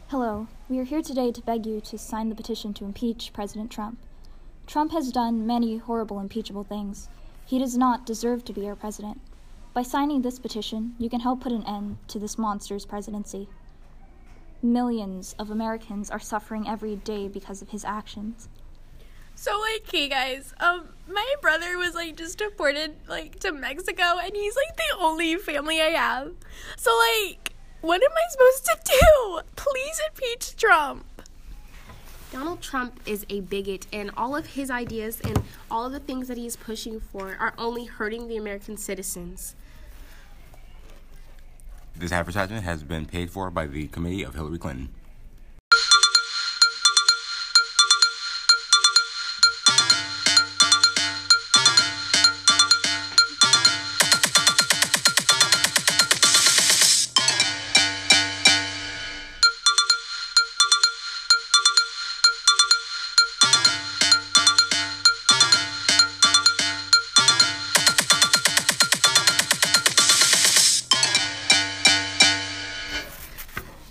Hello. 0.08 0.48
We 0.68 0.78
are 0.78 0.84
here 0.84 1.02
today 1.02 1.32
to 1.32 1.40
beg 1.42 1.66
you 1.66 1.80
to 1.82 1.98
sign 1.98 2.28
the 2.28 2.34
petition 2.34 2.72
to 2.74 2.84
impeach 2.84 3.32
President 3.32 3.70
Trump. 3.70 3.98
Trump 4.66 4.92
has 4.92 5.10
done 5.10 5.46
many 5.46 5.78
horrible, 5.78 6.20
impeachable 6.20 6.64
things. 6.64 7.08
He 7.46 7.58
does 7.58 7.76
not 7.76 8.04
deserve 8.04 8.44
to 8.44 8.52
be 8.52 8.66
our 8.68 8.76
president. 8.76 9.20
By 9.78 9.84
signing 9.84 10.22
this 10.22 10.40
petition, 10.40 10.96
you 10.98 11.08
can 11.08 11.20
help 11.20 11.40
put 11.40 11.52
an 11.52 11.62
end 11.64 11.98
to 12.08 12.18
this 12.18 12.36
monster's 12.36 12.84
presidency. 12.84 13.48
Millions 14.60 15.36
of 15.38 15.52
Americans 15.52 16.10
are 16.10 16.18
suffering 16.18 16.66
every 16.66 16.96
day 16.96 17.28
because 17.28 17.62
of 17.62 17.68
his 17.68 17.84
actions. 17.84 18.48
So 19.36 19.56
like, 19.56 19.88
hey 19.88 20.08
guys, 20.08 20.52
um, 20.58 20.88
my 21.06 21.32
brother 21.40 21.78
was 21.78 21.94
like 21.94 22.16
just 22.16 22.38
deported 22.38 22.96
like 23.06 23.38
to 23.38 23.52
Mexico, 23.52 24.18
and 24.20 24.34
he's 24.34 24.56
like 24.56 24.76
the 24.76 24.98
only 24.98 25.36
family 25.36 25.80
I 25.80 25.90
have. 25.90 26.32
So 26.76 26.90
like, 26.98 27.52
what 27.80 28.02
am 28.02 28.10
I 28.10 28.30
supposed 28.32 28.64
to 28.64 28.78
do? 28.84 29.40
Please 29.54 30.00
impeach 30.08 30.56
Trump. 30.56 31.04
Donald 32.32 32.60
Trump 32.60 32.98
is 33.06 33.24
a 33.30 33.42
bigot, 33.42 33.86
and 33.92 34.10
all 34.16 34.34
of 34.34 34.44
his 34.44 34.72
ideas 34.72 35.20
and 35.20 35.40
all 35.70 35.86
of 35.86 35.92
the 35.92 36.00
things 36.00 36.26
that 36.26 36.36
he's 36.36 36.56
pushing 36.56 36.98
for 36.98 37.36
are 37.38 37.54
only 37.56 37.84
hurting 37.84 38.26
the 38.26 38.36
American 38.36 38.76
citizens. 38.76 39.54
This 41.98 42.12
advertisement 42.12 42.62
has 42.62 42.84
been 42.84 43.06
paid 43.06 43.28
for 43.28 43.50
by 43.50 43.66
the 43.66 43.88
Committee 43.88 44.22
of 44.22 44.36
Hillary 44.36 44.58
Clinton. 44.58 44.90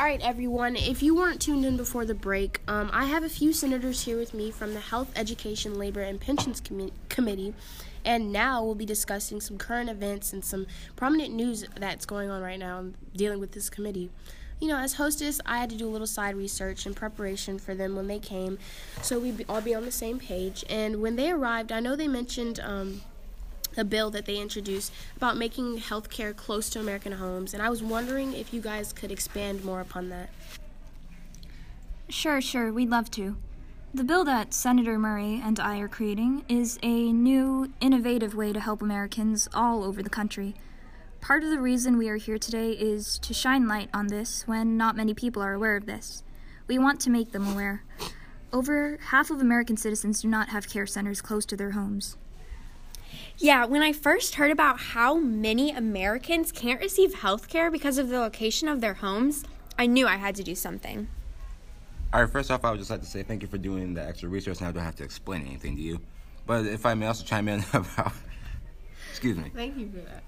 Right, 0.08 0.22
everyone. 0.22 0.78
If 0.78 1.04
you 1.04 1.14
weren't 1.14 1.42
tuned 1.42 1.66
in 1.66 1.76
before 1.76 2.06
the 2.06 2.14
break, 2.14 2.62
um, 2.66 2.90
I 2.94 3.08
have 3.08 3.26
a 3.26 3.30
few 3.30 3.52
senators 3.52 4.06
here 4.06 4.18
with 4.18 4.34
me 4.34 4.52
from 4.52 4.74
the 4.74 4.80
Health, 4.80 5.12
Education, 5.18 5.78
Labor, 5.78 6.00
and 6.00 6.18
Pensions 6.18 6.62
Com- 6.62 6.94
Committee, 7.10 7.54
and 8.06 8.32
now 8.32 8.64
we'll 8.64 8.74
be 8.74 8.86
discussing 8.86 9.42
some 9.42 9.58
current 9.58 9.90
events 9.90 10.32
and 10.32 10.46
some 10.46 10.66
prominent 10.96 11.34
news 11.34 11.66
that's 11.78 12.06
going 12.06 12.30
on 12.30 12.42
right 12.42 12.58
now 12.58 12.86
dealing 13.18 13.42
with 13.42 13.52
this 13.52 13.70
committee. 13.70 14.10
You 14.62 14.70
know, 14.70 14.78
as 14.78 14.94
hostess, 14.94 15.42
I 15.46 15.58
had 15.58 15.70
to 15.72 15.76
do 15.76 15.90
a 15.90 15.92
little 15.92 16.08
side 16.08 16.38
research 16.38 16.86
in 16.86 16.94
preparation 16.94 17.60
for 17.60 17.76
them 17.76 17.98
when 17.98 18.08
they 18.08 18.20
came, 18.20 18.60
so 19.02 19.20
we'd 19.20 19.44
all 19.50 19.60
be 19.60 19.76
on 19.76 19.84
the 19.84 19.92
same 19.92 20.20
page. 20.20 20.64
And 20.70 21.02
when 21.02 21.18
they 21.18 21.32
arrived, 21.32 21.74
I 21.74 21.82
know 21.82 21.98
they 21.98 22.08
mentioned. 22.08 22.62
Um, 22.62 23.02
a 23.78 23.84
bill 23.84 24.10
that 24.12 24.26
they 24.26 24.38
introduced 24.38 24.92
about 25.16 25.38
making 25.38 25.80
healthcare 25.80 26.36
close 26.36 26.70
to 26.72 26.80
American 26.80 27.14
homes, 27.14 27.54
and 27.54 27.62
I 27.62 27.70
was 27.70 27.84
wondering 27.84 28.34
if 28.34 28.54
you 28.54 28.62
guys 28.62 28.94
could 28.94 29.12
expand 29.12 29.64
more 29.64 29.82
upon 29.82 30.10
that. 30.10 30.30
Sure, 32.10 32.42
sure, 32.42 32.72
we'd 32.72 32.90
love 32.90 33.12
to. 33.12 33.36
The 33.94 34.04
bill 34.04 34.24
that 34.26 34.54
Senator 34.54 35.00
Murray 35.00 35.42
and 35.44 35.60
I 35.60 35.80
are 35.80 35.88
creating 35.88 36.46
is 36.48 36.78
a 36.84 37.12
new, 37.12 37.72
innovative 37.80 38.36
way 38.36 38.54
to 38.54 38.60
help 38.60 38.82
Americans 38.82 39.48
all 39.54 39.84
over 39.84 40.04
the 40.04 40.10
country. 40.10 40.56
Part 41.20 41.44
of 41.44 41.50
the 41.50 41.60
reason 41.60 41.98
we 41.98 42.10
are 42.10 42.18
here 42.18 42.38
today 42.38 42.72
is 42.72 43.18
to 43.20 43.34
shine 43.34 43.68
light 43.68 43.90
on 43.94 44.08
this 44.08 44.44
when 44.48 44.78
not 44.78 44.96
many 44.96 45.14
people 45.14 45.42
are 45.42 45.54
aware 45.54 45.76
of 45.76 45.86
this. 45.86 46.24
We 46.68 46.78
want 46.78 47.00
to 47.02 47.10
make 47.10 47.32
them 47.32 47.48
aware. 47.48 47.84
Over 48.54 48.98
half 49.08 49.32
of 49.32 49.42
American 49.42 49.78
citizens 49.78 50.22
do 50.22 50.28
not 50.28 50.50
have 50.50 50.70
care 50.70 50.86
centers 50.86 51.22
close 51.22 51.46
to 51.48 51.58
their 51.58 51.72
homes. 51.72 52.18
Yeah, 53.38 53.66
when 53.66 53.82
I 53.82 53.94
first 53.94 54.36
heard 54.36 54.52
about 54.52 54.80
how 54.80 55.16
many 55.16 55.72
Americans 55.72 56.52
can't 56.52 56.80
receive 56.80 57.14
health 57.14 57.50
care 57.50 57.70
because 57.70 57.98
of 57.98 58.10
the 58.10 58.20
location 58.20 58.68
of 58.68 58.82
their 58.82 58.96
homes, 58.96 59.44
I 59.78 59.86
knew 59.86 60.08
I 60.08 60.16
had 60.16 60.36
to 60.36 60.44
do 60.44 60.56
something. 60.56 61.08
All 62.14 62.22
right, 62.22 62.32
first 62.32 62.50
off, 62.50 62.64
I 62.66 62.72
would 62.72 62.80
just 62.80 62.90
like 62.90 63.02
to 63.02 63.06
say 63.06 63.22
thank 63.22 63.42
you 63.42 63.48
for 63.48 63.58
doing 63.58 63.94
the 63.94 64.04
extra 64.04 64.30
research, 64.30 64.60
and 64.60 64.68
I 64.68 64.72
don't 64.72 64.84
have 64.84 64.96
to 64.96 65.04
explain 65.04 65.46
anything 65.46 65.76
to 65.76 65.82
you. 65.82 66.00
But 66.46 66.66
if 66.66 66.86
I 66.86 66.94
may 66.94 67.06
also 67.06 67.26
chime 67.26 67.48
in 67.48 67.64
about. 67.74 68.14
excuse 69.10 69.38
me. 69.38 69.52
Thank 69.54 69.78
you 69.78 69.90
for 69.90 69.98
that. 69.98 70.24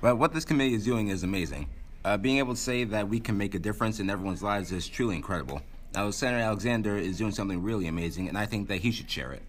But 0.00 0.16
what 0.16 0.32
this 0.32 0.44
committee 0.44 0.74
is 0.74 0.84
doing 0.84 1.08
is 1.08 1.22
amazing. 1.22 1.68
Uh, 2.04 2.16
being 2.16 2.38
able 2.38 2.54
to 2.54 2.60
say 2.60 2.84
that 2.84 3.08
we 3.08 3.20
can 3.20 3.36
make 3.36 3.54
a 3.54 3.58
difference 3.58 4.00
in 4.00 4.08
everyone's 4.08 4.42
lives 4.42 4.72
is 4.72 4.88
truly 4.88 5.16
incredible. 5.16 5.60
Now, 5.94 6.10
Senator 6.10 6.42
Alexander 6.42 6.96
is 6.96 7.18
doing 7.18 7.32
something 7.32 7.62
really 7.62 7.88
amazing, 7.88 8.28
and 8.28 8.38
I 8.38 8.46
think 8.46 8.68
that 8.68 8.76
he 8.76 8.90
should 8.90 9.10
share 9.10 9.32
it. 9.32 9.42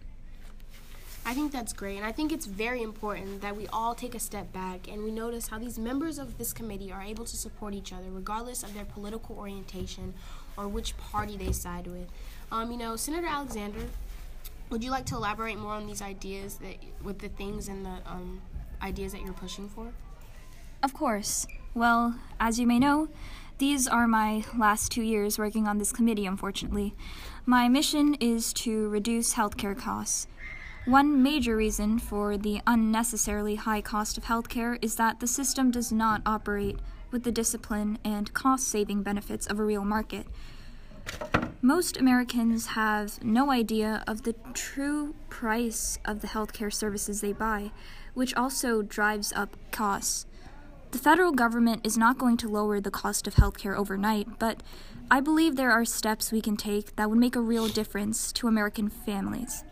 I 1.24 1.34
think 1.34 1.52
that's 1.52 1.72
great, 1.72 1.96
and 1.96 2.04
I 2.04 2.12
think 2.12 2.32
it's 2.32 2.46
very 2.46 2.82
important 2.82 3.42
that 3.42 3.56
we 3.56 3.66
all 3.68 3.94
take 3.94 4.14
a 4.14 4.18
step 4.18 4.52
back 4.52 4.88
and 4.88 5.04
we 5.04 5.10
notice 5.10 5.48
how 5.48 5.58
these 5.58 5.78
members 5.78 6.18
of 6.18 6.38
this 6.38 6.52
committee 6.52 6.90
are 6.90 7.02
able 7.02 7.24
to 7.24 7.36
support 7.36 7.74
each 7.74 7.92
other 7.92 8.10
regardless 8.10 8.62
of 8.62 8.74
their 8.74 8.86
political 8.86 9.36
orientation 9.36 10.14
or 10.56 10.66
which 10.66 10.96
party 10.96 11.36
they 11.36 11.52
side 11.52 11.86
with. 11.86 12.08
Um, 12.50 12.72
you 12.72 12.78
know, 12.78 12.96
Senator 12.96 13.26
Alexander, 13.26 13.86
would 14.70 14.82
you 14.82 14.90
like 14.90 15.06
to 15.06 15.16
elaborate 15.16 15.58
more 15.58 15.72
on 15.72 15.86
these 15.86 16.02
ideas 16.02 16.56
that 16.56 16.76
with 17.02 17.18
the 17.18 17.28
things 17.28 17.68
and 17.68 17.84
the 17.84 17.98
um, 18.06 18.40
ideas 18.82 19.12
that 19.12 19.20
you're 19.22 19.32
pushing 19.32 19.68
for? 19.68 19.92
Of 20.82 20.94
course. 20.94 21.46
Well, 21.74 22.16
as 22.40 22.58
you 22.58 22.66
may 22.66 22.78
know, 22.78 23.08
these 23.58 23.86
are 23.86 24.08
my 24.08 24.44
last 24.56 24.90
two 24.90 25.02
years 25.02 25.38
working 25.38 25.68
on 25.68 25.78
this 25.78 25.92
committee, 25.92 26.24
unfortunately. 26.24 26.94
My 27.44 27.68
mission 27.68 28.14
is 28.14 28.52
to 28.54 28.88
reduce 28.88 29.34
healthcare 29.34 29.76
costs. 29.76 30.26
One 30.86 31.22
major 31.22 31.56
reason 31.56 31.98
for 31.98 32.38
the 32.38 32.62
unnecessarily 32.66 33.56
high 33.56 33.82
cost 33.82 34.16
of 34.16 34.24
healthcare 34.24 34.78
is 34.80 34.96
that 34.96 35.20
the 35.20 35.26
system 35.26 35.70
does 35.70 35.92
not 35.92 36.22
operate 36.24 36.78
with 37.10 37.22
the 37.22 37.30
discipline 37.30 37.98
and 38.02 38.32
cost 38.32 38.66
saving 38.66 39.02
benefits 39.02 39.46
of 39.46 39.58
a 39.58 39.64
real 39.64 39.84
market. 39.84 40.26
Most 41.60 41.98
Americans 41.98 42.68
have 42.68 43.22
no 43.22 43.50
idea 43.50 44.02
of 44.06 44.22
the 44.22 44.34
true 44.54 45.14
price 45.28 45.98
of 46.06 46.22
the 46.22 46.28
healthcare 46.28 46.72
services 46.72 47.20
they 47.20 47.34
buy, 47.34 47.72
which 48.14 48.34
also 48.34 48.80
drives 48.80 49.34
up 49.34 49.56
costs. 49.70 50.24
The 50.92 50.98
federal 50.98 51.32
government 51.32 51.86
is 51.86 51.98
not 51.98 52.16
going 52.16 52.38
to 52.38 52.48
lower 52.48 52.80
the 52.80 52.90
cost 52.90 53.26
of 53.26 53.34
healthcare 53.34 53.76
overnight, 53.76 54.38
but 54.38 54.62
I 55.10 55.20
believe 55.20 55.56
there 55.56 55.72
are 55.72 55.84
steps 55.84 56.32
we 56.32 56.40
can 56.40 56.56
take 56.56 56.96
that 56.96 57.10
would 57.10 57.18
make 57.18 57.36
a 57.36 57.40
real 57.40 57.68
difference 57.68 58.32
to 58.32 58.48
American 58.48 58.88
families. 58.88 59.62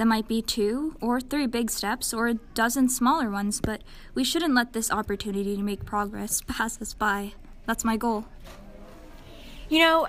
That 0.00 0.06
might 0.06 0.26
be 0.26 0.40
two 0.40 0.96
or 1.02 1.20
three 1.20 1.46
big 1.46 1.70
steps 1.70 2.14
or 2.14 2.26
a 2.26 2.34
dozen 2.54 2.88
smaller 2.88 3.28
ones, 3.28 3.60
but 3.60 3.82
we 4.14 4.24
shouldn't 4.24 4.54
let 4.54 4.72
this 4.72 4.90
opportunity 4.90 5.54
to 5.54 5.62
make 5.62 5.84
progress 5.84 6.40
pass 6.48 6.80
us 6.80 6.94
by. 6.94 7.34
That's 7.66 7.84
my 7.84 7.98
goal. 7.98 8.24
You 9.68 9.80
know, 9.80 10.08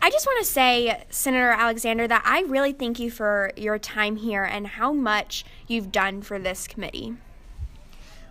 I 0.00 0.08
just 0.08 0.24
want 0.24 0.42
to 0.42 0.50
say, 0.50 1.04
Senator 1.10 1.50
Alexander, 1.50 2.08
that 2.08 2.22
I 2.24 2.40
really 2.44 2.72
thank 2.72 2.98
you 2.98 3.10
for 3.10 3.52
your 3.54 3.78
time 3.78 4.16
here 4.16 4.44
and 4.44 4.66
how 4.66 4.94
much 4.94 5.44
you've 5.66 5.92
done 5.92 6.22
for 6.22 6.38
this 6.38 6.66
committee. 6.66 7.14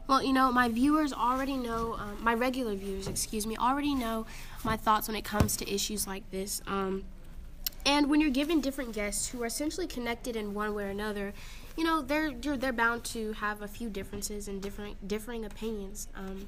Well, 0.07 0.23
you 0.23 0.33
know, 0.33 0.51
my 0.51 0.67
viewers 0.67 1.13
already 1.13 1.57
know, 1.57 1.93
um, 1.99 2.17
my 2.23 2.33
regular 2.33 2.73
viewers, 2.73 3.07
excuse 3.07 3.45
me, 3.45 3.55
already 3.55 3.93
know 3.93 4.25
my 4.63 4.75
thoughts 4.75 5.07
when 5.07 5.15
it 5.15 5.23
comes 5.23 5.57
to 5.57 5.71
issues 5.71 6.07
like 6.07 6.27
this. 6.31 6.59
Um, 6.65 7.03
and 7.88 8.10
when 8.10 8.20
you're 8.20 8.29
given 8.29 8.60
different 8.60 8.91
guests 8.91 9.29
who 9.29 9.41
are 9.41 9.46
essentially 9.46 9.88
connected 9.88 10.36
in 10.36 10.53
one 10.53 10.75
way 10.75 10.84
or 10.84 10.89
another, 10.89 11.34
you 11.77 11.86
know 11.86 12.01
they're 12.01 12.34
they're 12.34 12.74
bound 12.74 13.06
to 13.06 13.32
have 13.32 13.62
a 13.62 13.67
few 13.67 13.89
differences 13.89 14.50
and 14.50 14.62
different 14.62 15.08
differing 15.08 15.46
opinions. 15.46 16.10
Um, 16.13 16.48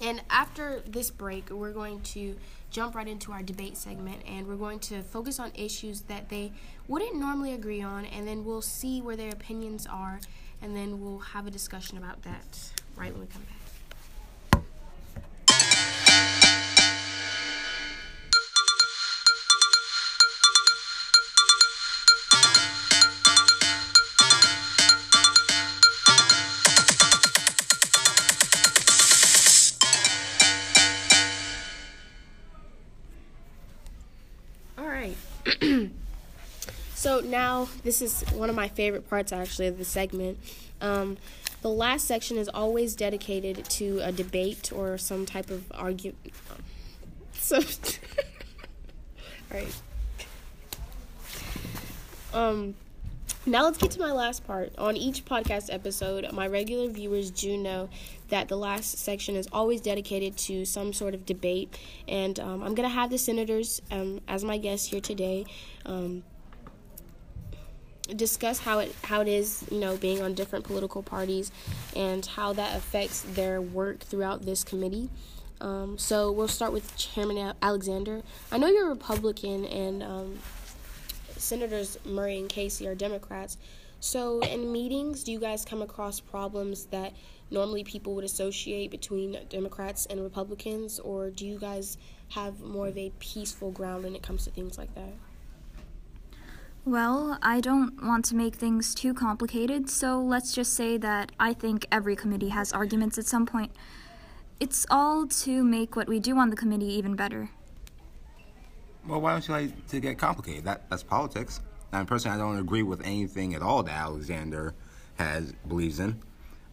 and 0.00 0.22
after 0.30 0.80
this 0.86 1.10
break, 1.10 1.50
we're 1.50 1.72
going 1.72 2.00
to 2.00 2.36
jump 2.70 2.94
right 2.94 3.08
into 3.08 3.32
our 3.32 3.42
debate 3.42 3.76
segment, 3.76 4.22
and 4.26 4.46
we're 4.46 4.56
going 4.56 4.78
to 4.78 5.02
focus 5.02 5.38
on 5.40 5.50
issues 5.54 6.02
that 6.02 6.28
they 6.28 6.52
wouldn't 6.86 7.16
normally 7.16 7.52
agree 7.52 7.82
on, 7.82 8.04
and 8.06 8.26
then 8.26 8.44
we'll 8.44 8.62
see 8.62 9.02
where 9.02 9.16
their 9.16 9.30
opinions 9.30 9.86
are, 9.86 10.20
and 10.62 10.76
then 10.76 11.00
we'll 11.00 11.18
have 11.18 11.46
a 11.46 11.50
discussion 11.50 11.98
about 11.98 12.22
that 12.22 12.72
right 12.96 13.12
when 13.12 13.20
we 13.20 13.26
come 13.26 13.42
back. 13.42 13.61
Now 37.32 37.66
this 37.82 38.00
is 38.00 38.22
one 38.34 38.48
of 38.48 38.54
my 38.54 38.68
favorite 38.68 39.08
parts 39.10 39.32
actually 39.32 39.66
of 39.66 39.78
the 39.78 39.84
segment. 39.84 40.38
Um, 40.80 41.16
the 41.62 41.70
last 41.70 42.06
section 42.06 42.36
is 42.36 42.48
always 42.48 42.94
dedicated 42.94 43.64
to 43.64 44.00
a 44.00 44.12
debate 44.12 44.70
or 44.72 44.98
some 44.98 45.26
type 45.26 45.50
of 45.50 45.64
argument. 45.72 46.18
So, 47.34 47.56
all 47.56 47.62
right. 49.52 49.82
Um, 52.34 52.74
now 53.44 53.64
let's 53.64 53.78
get 53.78 53.90
to 53.92 54.00
my 54.00 54.12
last 54.12 54.46
part. 54.46 54.72
On 54.78 54.96
each 54.96 55.24
podcast 55.24 55.72
episode, 55.72 56.30
my 56.32 56.46
regular 56.46 56.88
viewers 56.88 57.30
do 57.30 57.56
know 57.56 57.88
that 58.28 58.48
the 58.48 58.56
last 58.56 58.98
section 58.98 59.36
is 59.36 59.48
always 59.52 59.80
dedicated 59.80 60.36
to 60.38 60.64
some 60.64 60.92
sort 60.92 61.14
of 61.14 61.26
debate, 61.26 61.76
and 62.06 62.38
um, 62.38 62.62
I'm 62.62 62.74
gonna 62.74 62.88
have 62.88 63.10
the 63.10 63.18
senators 63.18 63.82
um, 63.90 64.20
as 64.28 64.44
my 64.44 64.58
guests 64.58 64.88
here 64.88 65.00
today. 65.00 65.44
Um, 65.84 66.22
discuss 68.16 68.58
how 68.58 68.80
it 68.80 68.94
how 69.04 69.20
it 69.20 69.28
is 69.28 69.64
you 69.70 69.78
know 69.78 69.96
being 69.96 70.20
on 70.22 70.34
different 70.34 70.64
political 70.64 71.02
parties 71.02 71.52
and 71.94 72.26
how 72.26 72.52
that 72.52 72.76
affects 72.76 73.22
their 73.22 73.60
work 73.60 74.00
throughout 74.00 74.42
this 74.42 74.64
committee. 74.64 75.08
Um, 75.60 75.96
so 75.96 76.32
we'll 76.32 76.48
start 76.48 76.72
with 76.72 76.96
Chairman 76.96 77.54
Alexander. 77.62 78.22
I 78.50 78.58
know 78.58 78.66
you're 78.66 78.86
a 78.86 78.90
Republican 78.90 79.64
and 79.66 80.02
um, 80.02 80.38
Senators 81.36 81.98
Murray 82.04 82.38
and 82.38 82.48
Casey 82.48 82.88
are 82.88 82.96
Democrats. 82.96 83.58
So 84.00 84.40
in 84.40 84.72
meetings, 84.72 85.22
do 85.22 85.30
you 85.30 85.38
guys 85.38 85.64
come 85.64 85.80
across 85.80 86.18
problems 86.18 86.86
that 86.86 87.12
normally 87.52 87.84
people 87.84 88.16
would 88.16 88.24
associate 88.24 88.90
between 88.90 89.38
Democrats 89.48 90.06
and 90.06 90.20
Republicans, 90.20 90.98
or 90.98 91.30
do 91.30 91.46
you 91.46 91.58
guys 91.58 91.98
have 92.30 92.60
more 92.60 92.88
of 92.88 92.98
a 92.98 93.12
peaceful 93.20 93.70
ground 93.70 94.02
when 94.02 94.16
it 94.16 94.22
comes 94.22 94.44
to 94.44 94.50
things 94.50 94.76
like 94.76 94.92
that? 94.96 95.12
Well, 96.84 97.38
I 97.42 97.60
don't 97.60 98.02
want 98.02 98.24
to 98.26 98.34
make 98.34 98.56
things 98.56 98.92
too 98.92 99.14
complicated, 99.14 99.88
so 99.88 100.20
let's 100.20 100.52
just 100.52 100.74
say 100.74 100.96
that 100.98 101.30
I 101.38 101.52
think 101.52 101.86
every 101.92 102.16
committee 102.16 102.48
has 102.48 102.72
arguments 102.72 103.18
at 103.18 103.24
some 103.24 103.46
point. 103.46 103.70
It's 104.58 104.84
all 104.90 105.28
to 105.28 105.62
make 105.62 105.94
what 105.94 106.08
we 106.08 106.18
do 106.18 106.36
on 106.38 106.50
the 106.50 106.56
committee 106.56 106.92
even 106.94 107.14
better. 107.14 107.50
Well, 109.06 109.20
why 109.20 109.30
don't 109.30 109.46
you 109.46 109.54
like 109.54 109.86
to 109.88 110.00
get 110.00 110.18
complicated? 110.18 110.64
That 110.64 110.90
that's 110.90 111.04
politics. 111.04 111.60
Now, 111.92 112.02
personally, 112.02 112.36
I 112.36 112.40
don't 112.40 112.58
agree 112.58 112.82
with 112.82 113.00
anything 113.06 113.54
at 113.54 113.62
all 113.62 113.84
that 113.84 113.94
Alexander 113.94 114.74
has 115.18 115.52
believes 115.68 116.00
in, 116.00 116.20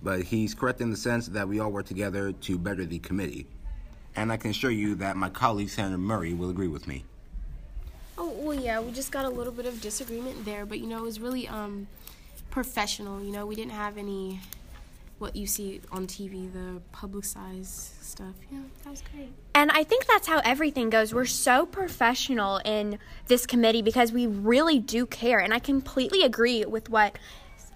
but 0.02 0.24
he's 0.24 0.56
correct 0.56 0.82
in 0.82 0.90
the 0.90 0.98
sense 0.98 1.28
that 1.28 1.48
we 1.48 1.60
all 1.60 1.72
work 1.72 1.86
together 1.86 2.32
to 2.32 2.58
better 2.58 2.84
the 2.84 2.98
committee. 2.98 3.46
And 4.16 4.32
I 4.32 4.38
can 4.38 4.50
assure 4.50 4.72
you 4.72 4.96
that 4.96 5.18
my 5.18 5.30
colleague 5.30 5.70
Senator 5.70 6.00
Murray 6.00 6.34
will 6.34 6.50
agree 6.50 6.68
with 6.68 6.88
me. 6.88 7.06
Oh 8.22 8.36
well, 8.38 8.54
yeah, 8.54 8.82
we 8.82 8.92
just 8.92 9.14
got 9.14 9.24
a 9.24 9.30
little 9.30 9.54
bit 9.54 9.66
of 9.66 9.80
disagreement 9.80 10.44
there, 10.44 10.66
but 10.66 10.80
you 10.80 10.88
know, 10.88 10.98
it 10.98 11.04
was 11.04 11.22
really 11.22 11.48
um, 11.48 11.88
professional. 12.50 13.24
You 13.24 13.32
know, 13.32 13.46
we 13.46 13.56
didn't 13.56 13.72
have 13.72 13.98
any 13.98 14.42
what 15.20 15.38
you 15.38 15.48
see 15.48 15.80
on 15.90 16.06
TV, 16.06 16.52
the 16.52 16.82
publicized 16.92 18.04
stuff. 18.04 18.36
Yeah, 18.52 18.60
that 18.84 18.90
was 18.90 19.04
great. 19.14 19.32
And 19.56 19.72
I 19.72 19.86
think 19.86 20.06
that's 20.06 20.28
how 20.28 20.42
everything 20.44 20.90
goes. 20.90 21.14
We're 21.14 21.26
so 21.26 21.66
professional 21.66 22.58
in 22.66 23.00
this 23.28 23.46
committee 23.46 23.82
because 23.82 24.12
we 24.12 24.28
really 24.28 24.80
do 24.80 25.06
care. 25.06 25.40
And 25.40 25.54
I 25.54 25.60
completely 25.60 26.24
agree 26.24 26.66
with 26.66 26.90
what 26.90 27.18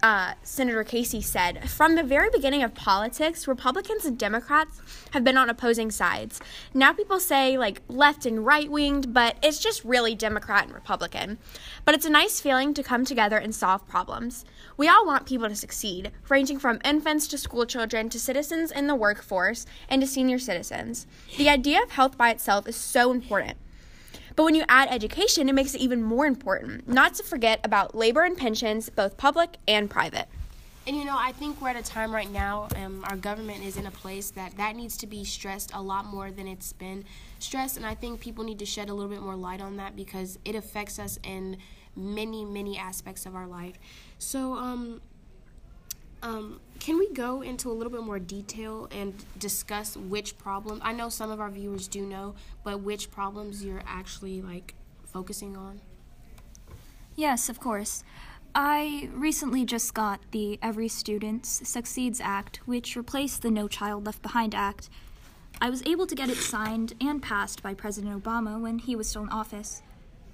uh, 0.04 0.34
Senator 0.42 0.84
Casey 0.84 1.22
said, 1.22 1.70
from 1.70 1.94
the 1.94 2.02
very 2.02 2.28
beginning 2.28 2.62
of 2.62 2.74
politics, 2.74 3.48
Republicans 3.48 4.04
and 4.04 4.18
Democrats 4.18 4.82
have 5.12 5.24
been 5.24 5.38
on 5.38 5.48
opposing 5.48 5.90
sides. 5.90 6.42
Now 6.74 6.92
people 6.92 7.18
say 7.18 7.56
like 7.56 7.80
left 7.88 8.26
and 8.26 8.44
right 8.44 8.70
winged, 8.70 9.14
but 9.14 9.38
it's 9.42 9.58
just 9.58 9.82
really 9.82 10.14
Democrat 10.14 10.64
and 10.64 10.74
Republican. 10.74 11.38
But 11.86 11.94
it's 11.94 12.04
a 12.04 12.10
nice 12.10 12.38
feeling 12.38 12.74
to 12.74 12.82
come 12.82 13.06
together 13.06 13.38
and 13.38 13.54
solve 13.54 13.88
problems. 13.88 14.44
We 14.76 14.88
all 14.88 15.06
want 15.06 15.24
people 15.24 15.48
to 15.48 15.56
succeed, 15.56 16.12
ranging 16.28 16.58
from 16.58 16.82
infants 16.84 17.26
to 17.28 17.38
school 17.38 17.64
children 17.64 18.10
to 18.10 18.20
citizens 18.20 18.70
in 18.70 18.88
the 18.88 18.94
workforce 18.94 19.64
and 19.88 20.02
to 20.02 20.06
senior 20.06 20.38
citizens. 20.38 21.06
The 21.38 21.48
idea 21.48 21.82
of 21.82 21.92
health 21.92 22.18
by 22.18 22.28
itself 22.28 22.68
is 22.68 22.76
so 22.76 23.10
important. 23.10 23.56
But 24.36 24.44
when 24.44 24.54
you 24.54 24.64
add 24.68 24.88
education, 24.90 25.48
it 25.48 25.54
makes 25.54 25.74
it 25.74 25.80
even 25.80 26.02
more 26.02 26.26
important. 26.26 26.88
Not 26.88 27.14
to 27.14 27.22
forget 27.22 27.60
about 27.62 27.94
labor 27.94 28.22
and 28.22 28.36
pensions, 28.36 28.90
both 28.90 29.16
public 29.16 29.56
and 29.68 29.88
private. 29.88 30.26
And 30.86 30.96
you 30.96 31.04
know, 31.04 31.16
I 31.18 31.32
think 31.32 31.62
we're 31.62 31.70
at 31.70 31.76
a 31.76 31.82
time 31.82 32.12
right 32.12 32.30
now, 32.30 32.68
um, 32.76 33.04
our 33.08 33.16
government 33.16 33.64
is 33.64 33.78
in 33.78 33.86
a 33.86 33.90
place 33.90 34.30
that 34.32 34.56
that 34.58 34.76
needs 34.76 34.98
to 34.98 35.06
be 35.06 35.24
stressed 35.24 35.70
a 35.72 35.80
lot 35.80 36.04
more 36.04 36.30
than 36.30 36.46
it's 36.46 36.74
been 36.74 37.04
stressed. 37.38 37.78
And 37.78 37.86
I 37.86 37.94
think 37.94 38.20
people 38.20 38.44
need 38.44 38.58
to 38.58 38.66
shed 38.66 38.90
a 38.90 38.94
little 38.94 39.10
bit 39.10 39.22
more 39.22 39.36
light 39.36 39.62
on 39.62 39.76
that 39.78 39.96
because 39.96 40.38
it 40.44 40.54
affects 40.54 40.98
us 40.98 41.18
in 41.22 41.56
many, 41.96 42.44
many 42.44 42.76
aspects 42.76 43.24
of 43.24 43.34
our 43.34 43.46
life. 43.46 43.76
So, 44.18 44.54
um, 44.54 45.00
um, 46.22 46.60
can 46.80 46.98
we 46.98 47.10
go 47.12 47.42
into 47.42 47.70
a 47.70 47.72
little 47.72 47.92
bit 47.92 48.02
more 48.02 48.18
detail 48.18 48.88
and 48.90 49.14
discuss 49.38 49.96
which 49.96 50.36
problem? 50.38 50.80
I 50.82 50.92
know 50.92 51.08
some 51.08 51.30
of 51.30 51.40
our 51.40 51.50
viewers 51.50 51.88
do 51.88 52.04
know, 52.04 52.34
but 52.62 52.80
which 52.80 53.10
problems 53.10 53.64
you're 53.64 53.82
actually 53.86 54.42
like 54.42 54.74
focusing 55.04 55.56
on? 55.56 55.80
Yes, 57.16 57.48
of 57.48 57.60
course. 57.60 58.04
I 58.54 59.08
recently 59.12 59.64
just 59.64 59.94
got 59.94 60.20
the 60.30 60.58
Every 60.62 60.88
Student 60.88 61.44
Succeeds 61.44 62.20
Act, 62.20 62.60
which 62.66 62.96
replaced 62.96 63.42
the 63.42 63.50
No 63.50 63.66
Child 63.66 64.06
Left 64.06 64.22
Behind 64.22 64.54
Act. 64.54 64.90
I 65.60 65.70
was 65.70 65.82
able 65.86 66.06
to 66.06 66.14
get 66.14 66.28
it 66.28 66.36
signed 66.36 66.94
and 67.00 67.22
passed 67.22 67.62
by 67.62 67.74
President 67.74 68.22
Obama 68.22 68.60
when 68.60 68.78
he 68.78 68.94
was 68.94 69.08
still 69.08 69.22
in 69.22 69.28
office. 69.28 69.82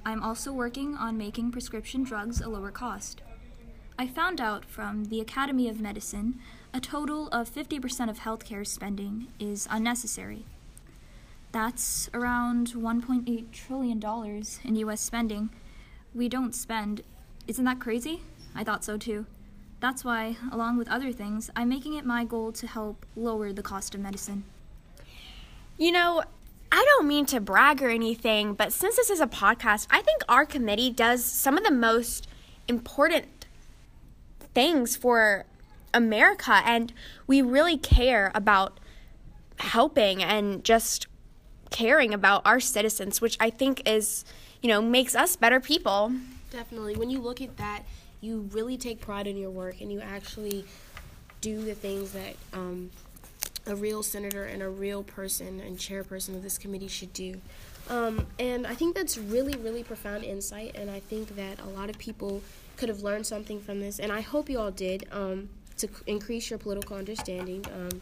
I'm 0.04 0.22
also 0.22 0.52
working 0.52 0.96
on 0.96 1.18
making 1.18 1.52
prescription 1.52 2.02
drugs 2.02 2.40
a 2.40 2.48
lower 2.48 2.70
cost. 2.70 3.22
I 4.00 4.06
found 4.06 4.40
out 4.40 4.64
from 4.64 5.04
the 5.04 5.20
Academy 5.20 5.68
of 5.68 5.78
Medicine 5.78 6.40
a 6.72 6.80
total 6.80 7.28
of 7.28 7.54
50% 7.54 8.08
of 8.08 8.20
healthcare 8.20 8.66
spending 8.66 9.26
is 9.38 9.68
unnecessary. 9.70 10.46
That's 11.52 12.08
around 12.14 12.68
$1.8 12.68 13.52
trillion 13.52 14.02
in 14.64 14.76
US 14.76 15.02
spending. 15.02 15.50
We 16.14 16.30
don't 16.30 16.54
spend 16.54 17.02
isn't 17.46 17.66
that 17.66 17.78
crazy? 17.78 18.22
I 18.54 18.64
thought 18.64 18.84
so 18.86 18.96
too. 18.96 19.26
That's 19.80 20.02
why, 20.02 20.38
along 20.50 20.78
with 20.78 20.88
other 20.88 21.12
things, 21.12 21.50
I'm 21.54 21.68
making 21.68 21.92
it 21.92 22.06
my 22.06 22.24
goal 22.24 22.52
to 22.52 22.66
help 22.66 23.04
lower 23.14 23.52
the 23.52 23.62
cost 23.62 23.94
of 23.94 24.00
medicine. 24.00 24.44
You 25.76 25.92
know, 25.92 26.22
I 26.72 26.86
don't 26.86 27.06
mean 27.06 27.26
to 27.26 27.38
brag 27.38 27.82
or 27.82 27.90
anything, 27.90 28.54
but 28.54 28.72
since 28.72 28.96
this 28.96 29.10
is 29.10 29.20
a 29.20 29.26
podcast, 29.26 29.88
I 29.90 30.00
think 30.00 30.22
our 30.26 30.46
committee 30.46 30.90
does 30.90 31.22
some 31.22 31.58
of 31.58 31.64
the 31.64 31.70
most 31.70 32.26
important 32.66 33.39
things 34.54 34.96
for 34.96 35.46
America, 35.92 36.62
and 36.64 36.92
we 37.26 37.42
really 37.42 37.76
care 37.76 38.30
about 38.34 38.80
helping 39.58 40.22
and 40.22 40.64
just 40.64 41.06
caring 41.70 42.12
about 42.12 42.42
our 42.44 42.60
citizens, 42.60 43.20
which 43.20 43.36
I 43.40 43.50
think 43.50 43.88
is, 43.88 44.24
you 44.62 44.68
know, 44.68 44.82
makes 44.82 45.14
us 45.14 45.36
better 45.36 45.60
people. 45.60 46.12
Definitely. 46.50 46.96
When 46.96 47.10
you 47.10 47.20
look 47.20 47.40
at 47.40 47.56
that, 47.58 47.84
you 48.20 48.48
really 48.52 48.76
take 48.76 49.00
pride 49.00 49.26
in 49.26 49.36
your 49.36 49.50
work 49.50 49.80
and 49.80 49.90
you 49.90 50.00
actually 50.00 50.64
do 51.40 51.62
the 51.64 51.74
things 51.74 52.12
that 52.12 52.36
um, 52.52 52.90
a 53.66 53.74
real 53.74 54.02
senator 54.02 54.44
and 54.44 54.62
a 54.62 54.68
real 54.68 55.02
person 55.02 55.60
and 55.60 55.78
chairperson 55.78 56.34
of 56.34 56.42
this 56.42 56.58
committee 56.58 56.88
should 56.88 57.12
do. 57.12 57.40
Um, 57.90 58.26
and 58.38 58.66
I 58.66 58.74
think 58.74 58.94
that's 58.94 59.18
really, 59.18 59.58
really 59.58 59.82
profound 59.82 60.24
insight. 60.24 60.76
And 60.76 60.90
I 60.90 61.00
think 61.00 61.36
that 61.36 61.60
a 61.60 61.68
lot 61.68 61.90
of 61.90 61.98
people 61.98 62.42
could 62.76 62.88
have 62.88 63.02
learned 63.02 63.26
something 63.26 63.60
from 63.60 63.80
this. 63.80 63.98
And 63.98 64.10
I 64.10 64.20
hope 64.22 64.48
you 64.48 64.58
all 64.58 64.70
did. 64.70 65.06
Um, 65.12 65.50
to 65.80 65.88
increase 66.06 66.50
your 66.50 66.58
political 66.58 66.96
understanding. 66.96 67.64
Um, 67.74 68.00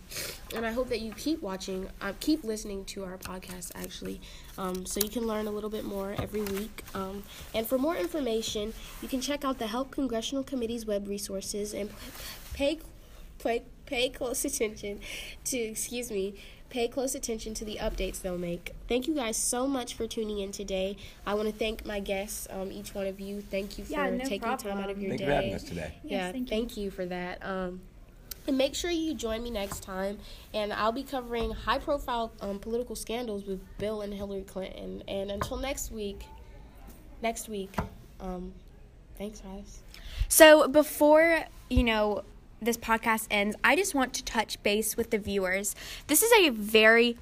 and 0.55 0.67
I 0.67 0.73
hope 0.73 0.89
that 0.89 1.01
you 1.01 1.13
keep 1.13 1.41
watching, 1.41 1.89
uh, 2.01 2.13
keep 2.21 2.45
listening 2.45 2.85
to 2.87 3.05
our 3.05 3.17
podcast 3.19 3.71
actually, 3.75 4.21
um, 4.57 4.85
so 4.85 5.01
you 5.01 5.09
can 5.09 5.27
learn 5.27 5.47
a 5.47 5.51
little 5.51 5.71
bit 5.71 5.85
more 5.85 6.15
every 6.19 6.43
week. 6.43 6.83
Um, 6.95 7.23
and 7.55 7.67
for 7.67 7.79
more 7.79 7.97
information, 7.97 8.75
you 9.01 9.09
can 9.09 9.21
check 9.21 9.45
out 9.45 9.59
the 9.59 9.69
Help 9.69 9.91
Congressional 9.91 10.43
Committee's 10.43 10.87
web 10.87 11.07
resources 11.07 11.73
and 11.73 11.91
pay, 12.53 12.81
pay, 13.39 13.63
pay 13.87 14.09
close 14.09 14.45
attention 14.51 15.01
to, 15.45 15.57
excuse 15.57 16.11
me, 16.11 16.35
pay 16.71 16.87
close 16.89 17.15
attention 17.15 17.55
to 17.55 17.65
the 17.65 17.77
updates 17.77 18.21
they'll 18.21 18.39
make. 18.39 18.75
Thank 18.89 19.09
you 19.09 19.15
guys 19.15 19.37
so 19.37 19.67
much 19.67 19.95
for 19.95 20.07
tuning 20.07 20.39
in 20.39 20.53
today. 20.53 20.97
I 21.27 21.35
want 21.35 21.49
to 21.49 21.55
thank 21.55 21.87
my 21.87 22.01
guests, 22.01 22.47
um, 22.51 22.71
each 22.71 22.95
one 22.95 23.07
of 23.07 23.21
you. 23.21 23.41
Thank 23.41 23.79
you 23.79 23.85
for 23.85 23.93
yeah, 23.93 24.11
no 24.11 24.19
taking 24.19 24.41
problem. 24.41 24.75
time 24.75 24.85
out 24.85 24.91
of 24.91 25.01
your 25.01 25.11
Thank 25.11 25.21
day. 25.21 25.25
you 25.25 25.31
for 25.31 25.35
having 25.35 25.55
us 25.55 25.63
today. 25.65 25.95
Yeah, 26.05 26.11
Yes, 26.27 26.33
thank 26.33 26.49
thank, 26.49 26.77
you. 26.77 26.91
for 26.91 27.07
that. 27.07 27.45
Um, 27.45 27.81
and 28.47 28.57
make 28.57 28.75
sure 28.75 28.91
you 28.91 29.15
join 29.15 29.43
me 29.43 29.51
next 29.51 29.83
time. 29.83 30.19
And 30.55 30.73
I'll 30.73 30.93
be 30.93 31.03
covering 31.03 31.51
high 31.53 31.79
profile 31.79 32.33
um, 32.41 32.59
political 32.59 32.97
scandals 32.97 33.45
with 33.45 33.61
Bill 33.79 34.01
and 34.03 34.13
Hillary 34.13 34.43
Clinton. 34.43 35.03
And 35.07 35.31
until 35.31 35.59
next 35.59 35.91
week, 35.93 36.25
next 37.23 37.49
week, 37.49 37.75
um, 38.21 38.53
thanks, 39.19 39.41
guys. 39.41 39.81
So 40.29 40.67
before, 40.69 41.45
you 41.69 41.85
know, 41.85 42.25
this 42.61 42.77
podcast 42.77 43.27
ends, 43.31 43.57
I 43.63 43.77
just 43.77 43.95
want 43.95 44.15
to 44.15 44.25
touch 44.25 44.63
base 44.63 44.97
with 44.97 45.11
the 45.11 45.19
viewers. 45.19 45.75
This 46.07 46.23
is 46.23 46.33
a 46.33 46.51
very 46.51 47.17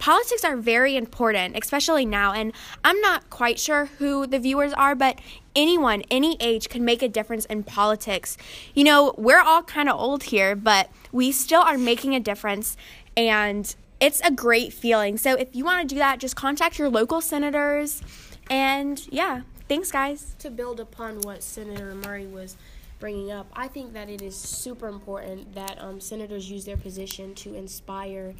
politics 0.00 0.44
are 0.44 0.56
very 0.56 0.96
important, 0.96 1.56
especially 1.56 2.06
now, 2.06 2.32
and 2.32 2.52
I'm 2.82 3.00
not 3.00 3.30
quite 3.30 3.60
sure 3.60 3.84
who 3.98 4.26
the 4.26 4.38
viewers 4.38 4.72
are, 4.72 4.94
but 4.94 5.20
anyone, 5.54 6.02
any 6.10 6.36
age 6.40 6.68
can 6.68 6.84
make 6.84 7.02
a 7.02 7.08
difference 7.08 7.44
in 7.44 7.62
politics. 7.62 8.36
You 8.74 8.82
know, 8.82 9.14
we're 9.16 9.40
all 9.40 9.62
kind 9.62 9.88
of 9.88 10.00
old 10.00 10.24
here, 10.24 10.56
but 10.56 10.90
we 11.12 11.30
still 11.30 11.60
are 11.60 11.78
making 11.78 12.14
a 12.14 12.20
difference 12.20 12.76
and 13.16 13.76
it's 14.00 14.20
a 14.22 14.30
great 14.30 14.72
feeling. 14.72 15.18
So 15.18 15.34
if 15.34 15.54
you 15.54 15.64
want 15.64 15.86
to 15.86 15.94
do 15.94 15.98
that, 15.98 16.18
just 16.18 16.34
contact 16.34 16.78
your 16.78 16.88
local 16.88 17.20
senators 17.20 18.02
and 18.48 19.06
yeah, 19.12 19.42
thanks 19.68 19.92
guys. 19.92 20.34
To 20.38 20.50
build 20.50 20.80
upon 20.80 21.20
what 21.20 21.42
Senator 21.42 21.94
Murray 21.94 22.26
was 22.26 22.56
bringing 23.00 23.32
up, 23.32 23.50
I 23.54 23.66
think 23.66 23.94
that 23.94 24.08
it 24.08 24.22
is 24.22 24.36
super 24.36 24.86
important 24.86 25.54
that 25.54 25.80
um, 25.80 26.00
senators 26.00 26.50
use 26.50 26.64
their 26.64 26.76
position 26.76 27.34
to 27.36 27.54
inspire. 27.54 28.34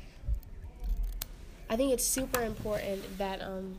I 1.69 1.77
think 1.77 1.93
it's 1.93 2.05
super 2.05 2.43
important 2.43 3.03
that 3.19 3.43
um, 3.43 3.79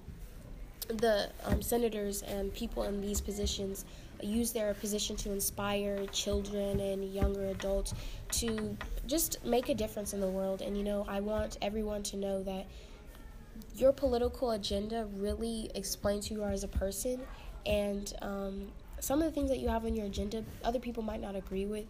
the 0.87 1.29
um, 1.45 1.61
senators 1.61 2.23
and 2.23 2.53
people 2.53 2.83
in 2.83 2.99
these 2.99 3.21
positions 3.21 3.85
use 4.21 4.51
their 4.51 4.73
position 4.73 5.15
to 5.15 5.31
inspire 5.31 6.05
children 6.07 6.79
and 6.79 7.13
younger 7.13 7.47
adults 7.47 7.93
to 8.31 8.77
just 9.07 9.43
make 9.45 9.69
a 9.69 9.75
difference 9.75 10.13
in 10.13 10.19
the 10.19 10.27
world. 10.27 10.61
And 10.61 10.77
you 10.77 10.83
know, 10.83 11.05
I 11.07 11.19
want 11.19 11.57
everyone 11.61 12.03
to 12.03 12.17
know 12.17 12.43
that 12.43 12.65
your 13.75 13.91
political 13.91 14.51
agenda 14.51 15.07
really 15.17 15.69
explains 15.75 16.27
who 16.27 16.35
you 16.35 16.43
are 16.43 16.51
as 16.51 16.63
a 16.63 16.67
person 16.67 17.21
and 17.65 18.13
um, 18.21 18.67
some 19.01 19.21
of 19.21 19.25
the 19.25 19.31
things 19.31 19.49
that 19.49 19.59
you 19.59 19.67
have 19.67 19.85
on 19.85 19.95
your 19.95 20.05
agenda 20.05 20.43
other 20.63 20.79
people 20.79 21.03
might 21.03 21.21
not 21.21 21.35
agree 21.35 21.65
with 21.65 21.85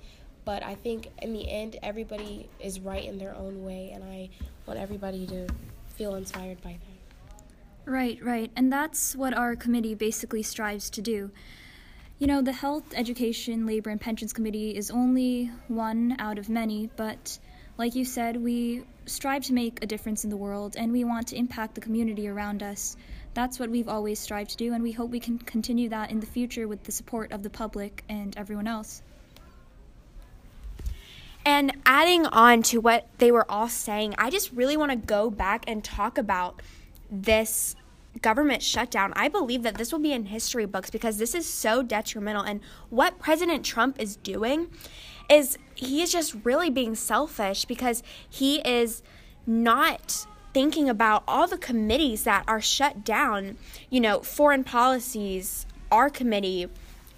but 0.45 0.63
i 0.63 0.73
think 0.73 1.09
in 1.21 1.33
the 1.33 1.49
end 1.49 1.77
everybody 1.83 2.49
is 2.59 2.79
right 2.79 3.05
in 3.05 3.17
their 3.17 3.35
own 3.35 3.63
way 3.63 3.91
and 3.93 4.03
i 4.03 4.27
want 4.65 4.79
everybody 4.79 5.27
to 5.27 5.47
feel 5.87 6.15
inspired 6.15 6.59
by 6.63 6.71
that 6.71 7.01
Right, 7.85 8.23
right. 8.23 8.51
And 8.55 8.71
that's 8.71 9.15
what 9.15 9.35
our 9.35 9.55
committee 9.55 9.95
basically 9.95 10.43
strives 10.43 10.89
to 10.91 11.01
do. 11.01 11.31
You 12.19 12.27
know, 12.27 12.41
the 12.41 12.53
Health, 12.53 12.83
Education, 12.95 13.65
Labor, 13.65 13.89
and 13.89 13.99
Pensions 13.99 14.33
Committee 14.33 14.77
is 14.77 14.91
only 14.91 15.51
one 15.67 16.15
out 16.19 16.37
of 16.37 16.47
many, 16.49 16.89
but 16.95 17.39
like 17.77 17.95
you 17.95 18.05
said, 18.05 18.37
we 18.37 18.83
strive 19.07 19.43
to 19.45 19.53
make 19.53 19.83
a 19.83 19.87
difference 19.87 20.23
in 20.23 20.29
the 20.29 20.37
world 20.37 20.75
and 20.77 20.91
we 20.91 21.03
want 21.03 21.27
to 21.27 21.35
impact 21.35 21.73
the 21.73 21.81
community 21.81 22.27
around 22.27 22.61
us. 22.61 22.95
That's 23.33 23.59
what 23.59 23.69
we've 23.69 23.87
always 23.87 24.19
strived 24.19 24.51
to 24.51 24.57
do, 24.57 24.73
and 24.73 24.83
we 24.83 24.91
hope 24.91 25.09
we 25.09 25.19
can 25.19 25.39
continue 25.39 25.87
that 25.89 26.11
in 26.11 26.19
the 26.19 26.25
future 26.25 26.67
with 26.67 26.83
the 26.83 26.91
support 26.91 27.31
of 27.31 27.43
the 27.43 27.49
public 27.49 28.03
and 28.09 28.37
everyone 28.37 28.67
else. 28.67 29.01
And 31.45 31.77
adding 31.85 32.25
on 32.27 32.61
to 32.63 32.79
what 32.79 33.07
they 33.17 33.31
were 33.31 33.49
all 33.49 33.67
saying, 33.69 34.15
I 34.17 34.29
just 34.29 34.51
really 34.51 34.77
want 34.77 34.91
to 34.91 34.97
go 34.97 35.29
back 35.29 35.63
and 35.67 35.83
talk 35.83 36.17
about 36.17 36.61
this 37.09 37.75
government 38.21 38.61
shutdown. 38.61 39.13
I 39.15 39.27
believe 39.27 39.63
that 39.63 39.75
this 39.75 39.91
will 39.91 39.99
be 39.99 40.11
in 40.11 40.25
history 40.25 40.65
books 40.65 40.89
because 40.89 41.17
this 41.17 41.33
is 41.33 41.47
so 41.47 41.81
detrimental. 41.81 42.43
And 42.43 42.59
what 42.89 43.17
President 43.19 43.65
Trump 43.65 43.99
is 43.99 44.17
doing 44.17 44.69
is 45.29 45.57
he 45.73 46.01
is 46.01 46.11
just 46.11 46.35
really 46.43 46.69
being 46.69 46.93
selfish 46.93 47.65
because 47.65 48.03
he 48.29 48.59
is 48.67 49.01
not 49.47 50.27
thinking 50.53 50.89
about 50.89 51.23
all 51.27 51.47
the 51.47 51.57
committees 51.57 52.23
that 52.23 52.43
are 52.47 52.61
shut 52.61 53.03
down, 53.05 53.57
you 53.89 53.99
know, 53.99 54.19
foreign 54.21 54.63
policies, 54.63 55.65
our 55.91 56.09
committee, 56.09 56.67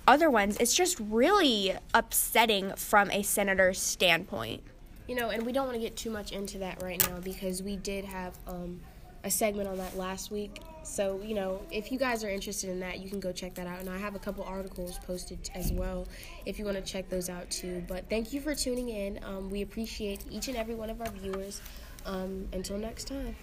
other 0.07 0.29
ones. 0.29 0.57
It's 0.59 0.75
just 0.75 0.99
really 0.99 1.75
upsetting 1.93 2.73
from 2.75 3.09
a 3.11 3.23
senator's 3.23 3.79
standpoint. 3.79 4.61
you 5.07 5.15
know 5.15 5.29
and 5.29 5.45
we 5.45 5.51
don't 5.51 5.65
want 5.65 5.75
to 5.75 5.81
get 5.81 5.95
too 5.97 6.09
much 6.09 6.31
into 6.31 6.57
that 6.59 6.81
right 6.81 7.05
now 7.09 7.19
because 7.19 7.61
we 7.61 7.75
did 7.75 8.05
have 8.05 8.37
um, 8.47 8.79
a 9.25 9.29
segment 9.29 9.67
on 9.67 9.77
that 9.77 9.97
last 9.97 10.31
week 10.31 10.61
so 10.83 11.19
you 11.23 11.33
know 11.35 11.61
if 11.71 11.91
you 11.91 11.97
guys 11.99 12.23
are 12.23 12.29
interested 12.29 12.69
in 12.69 12.79
that 12.79 12.99
you 12.99 13.09
can 13.09 13.19
go 13.19 13.31
check 13.31 13.53
that 13.53 13.67
out 13.67 13.79
and 13.79 13.89
i 13.89 13.97
have 13.97 14.15
a 14.15 14.19
couple 14.19 14.43
articles 14.45 14.97
posted 15.05 15.49
as 15.55 15.71
well 15.73 16.07
if 16.45 16.57
you 16.57 16.63
want 16.65 16.77
to 16.77 16.83
check 16.83 17.09
those 17.09 17.29
out 17.29 17.49
too 17.51 17.83
but 17.87 18.09
thank 18.09 18.31
you 18.33 18.39
for 18.39 18.55
tuning 18.55 18.89
in 18.89 19.19
um, 19.23 19.49
we 19.49 19.61
appreciate 19.61 20.21
each 20.29 20.47
and 20.47 20.55
every 20.57 20.75
one 20.75 20.89
of 20.89 21.01
our 21.01 21.09
viewers 21.11 21.61
um, 22.05 22.47
until 22.53 22.77
next 22.77 23.07
time 23.07 23.35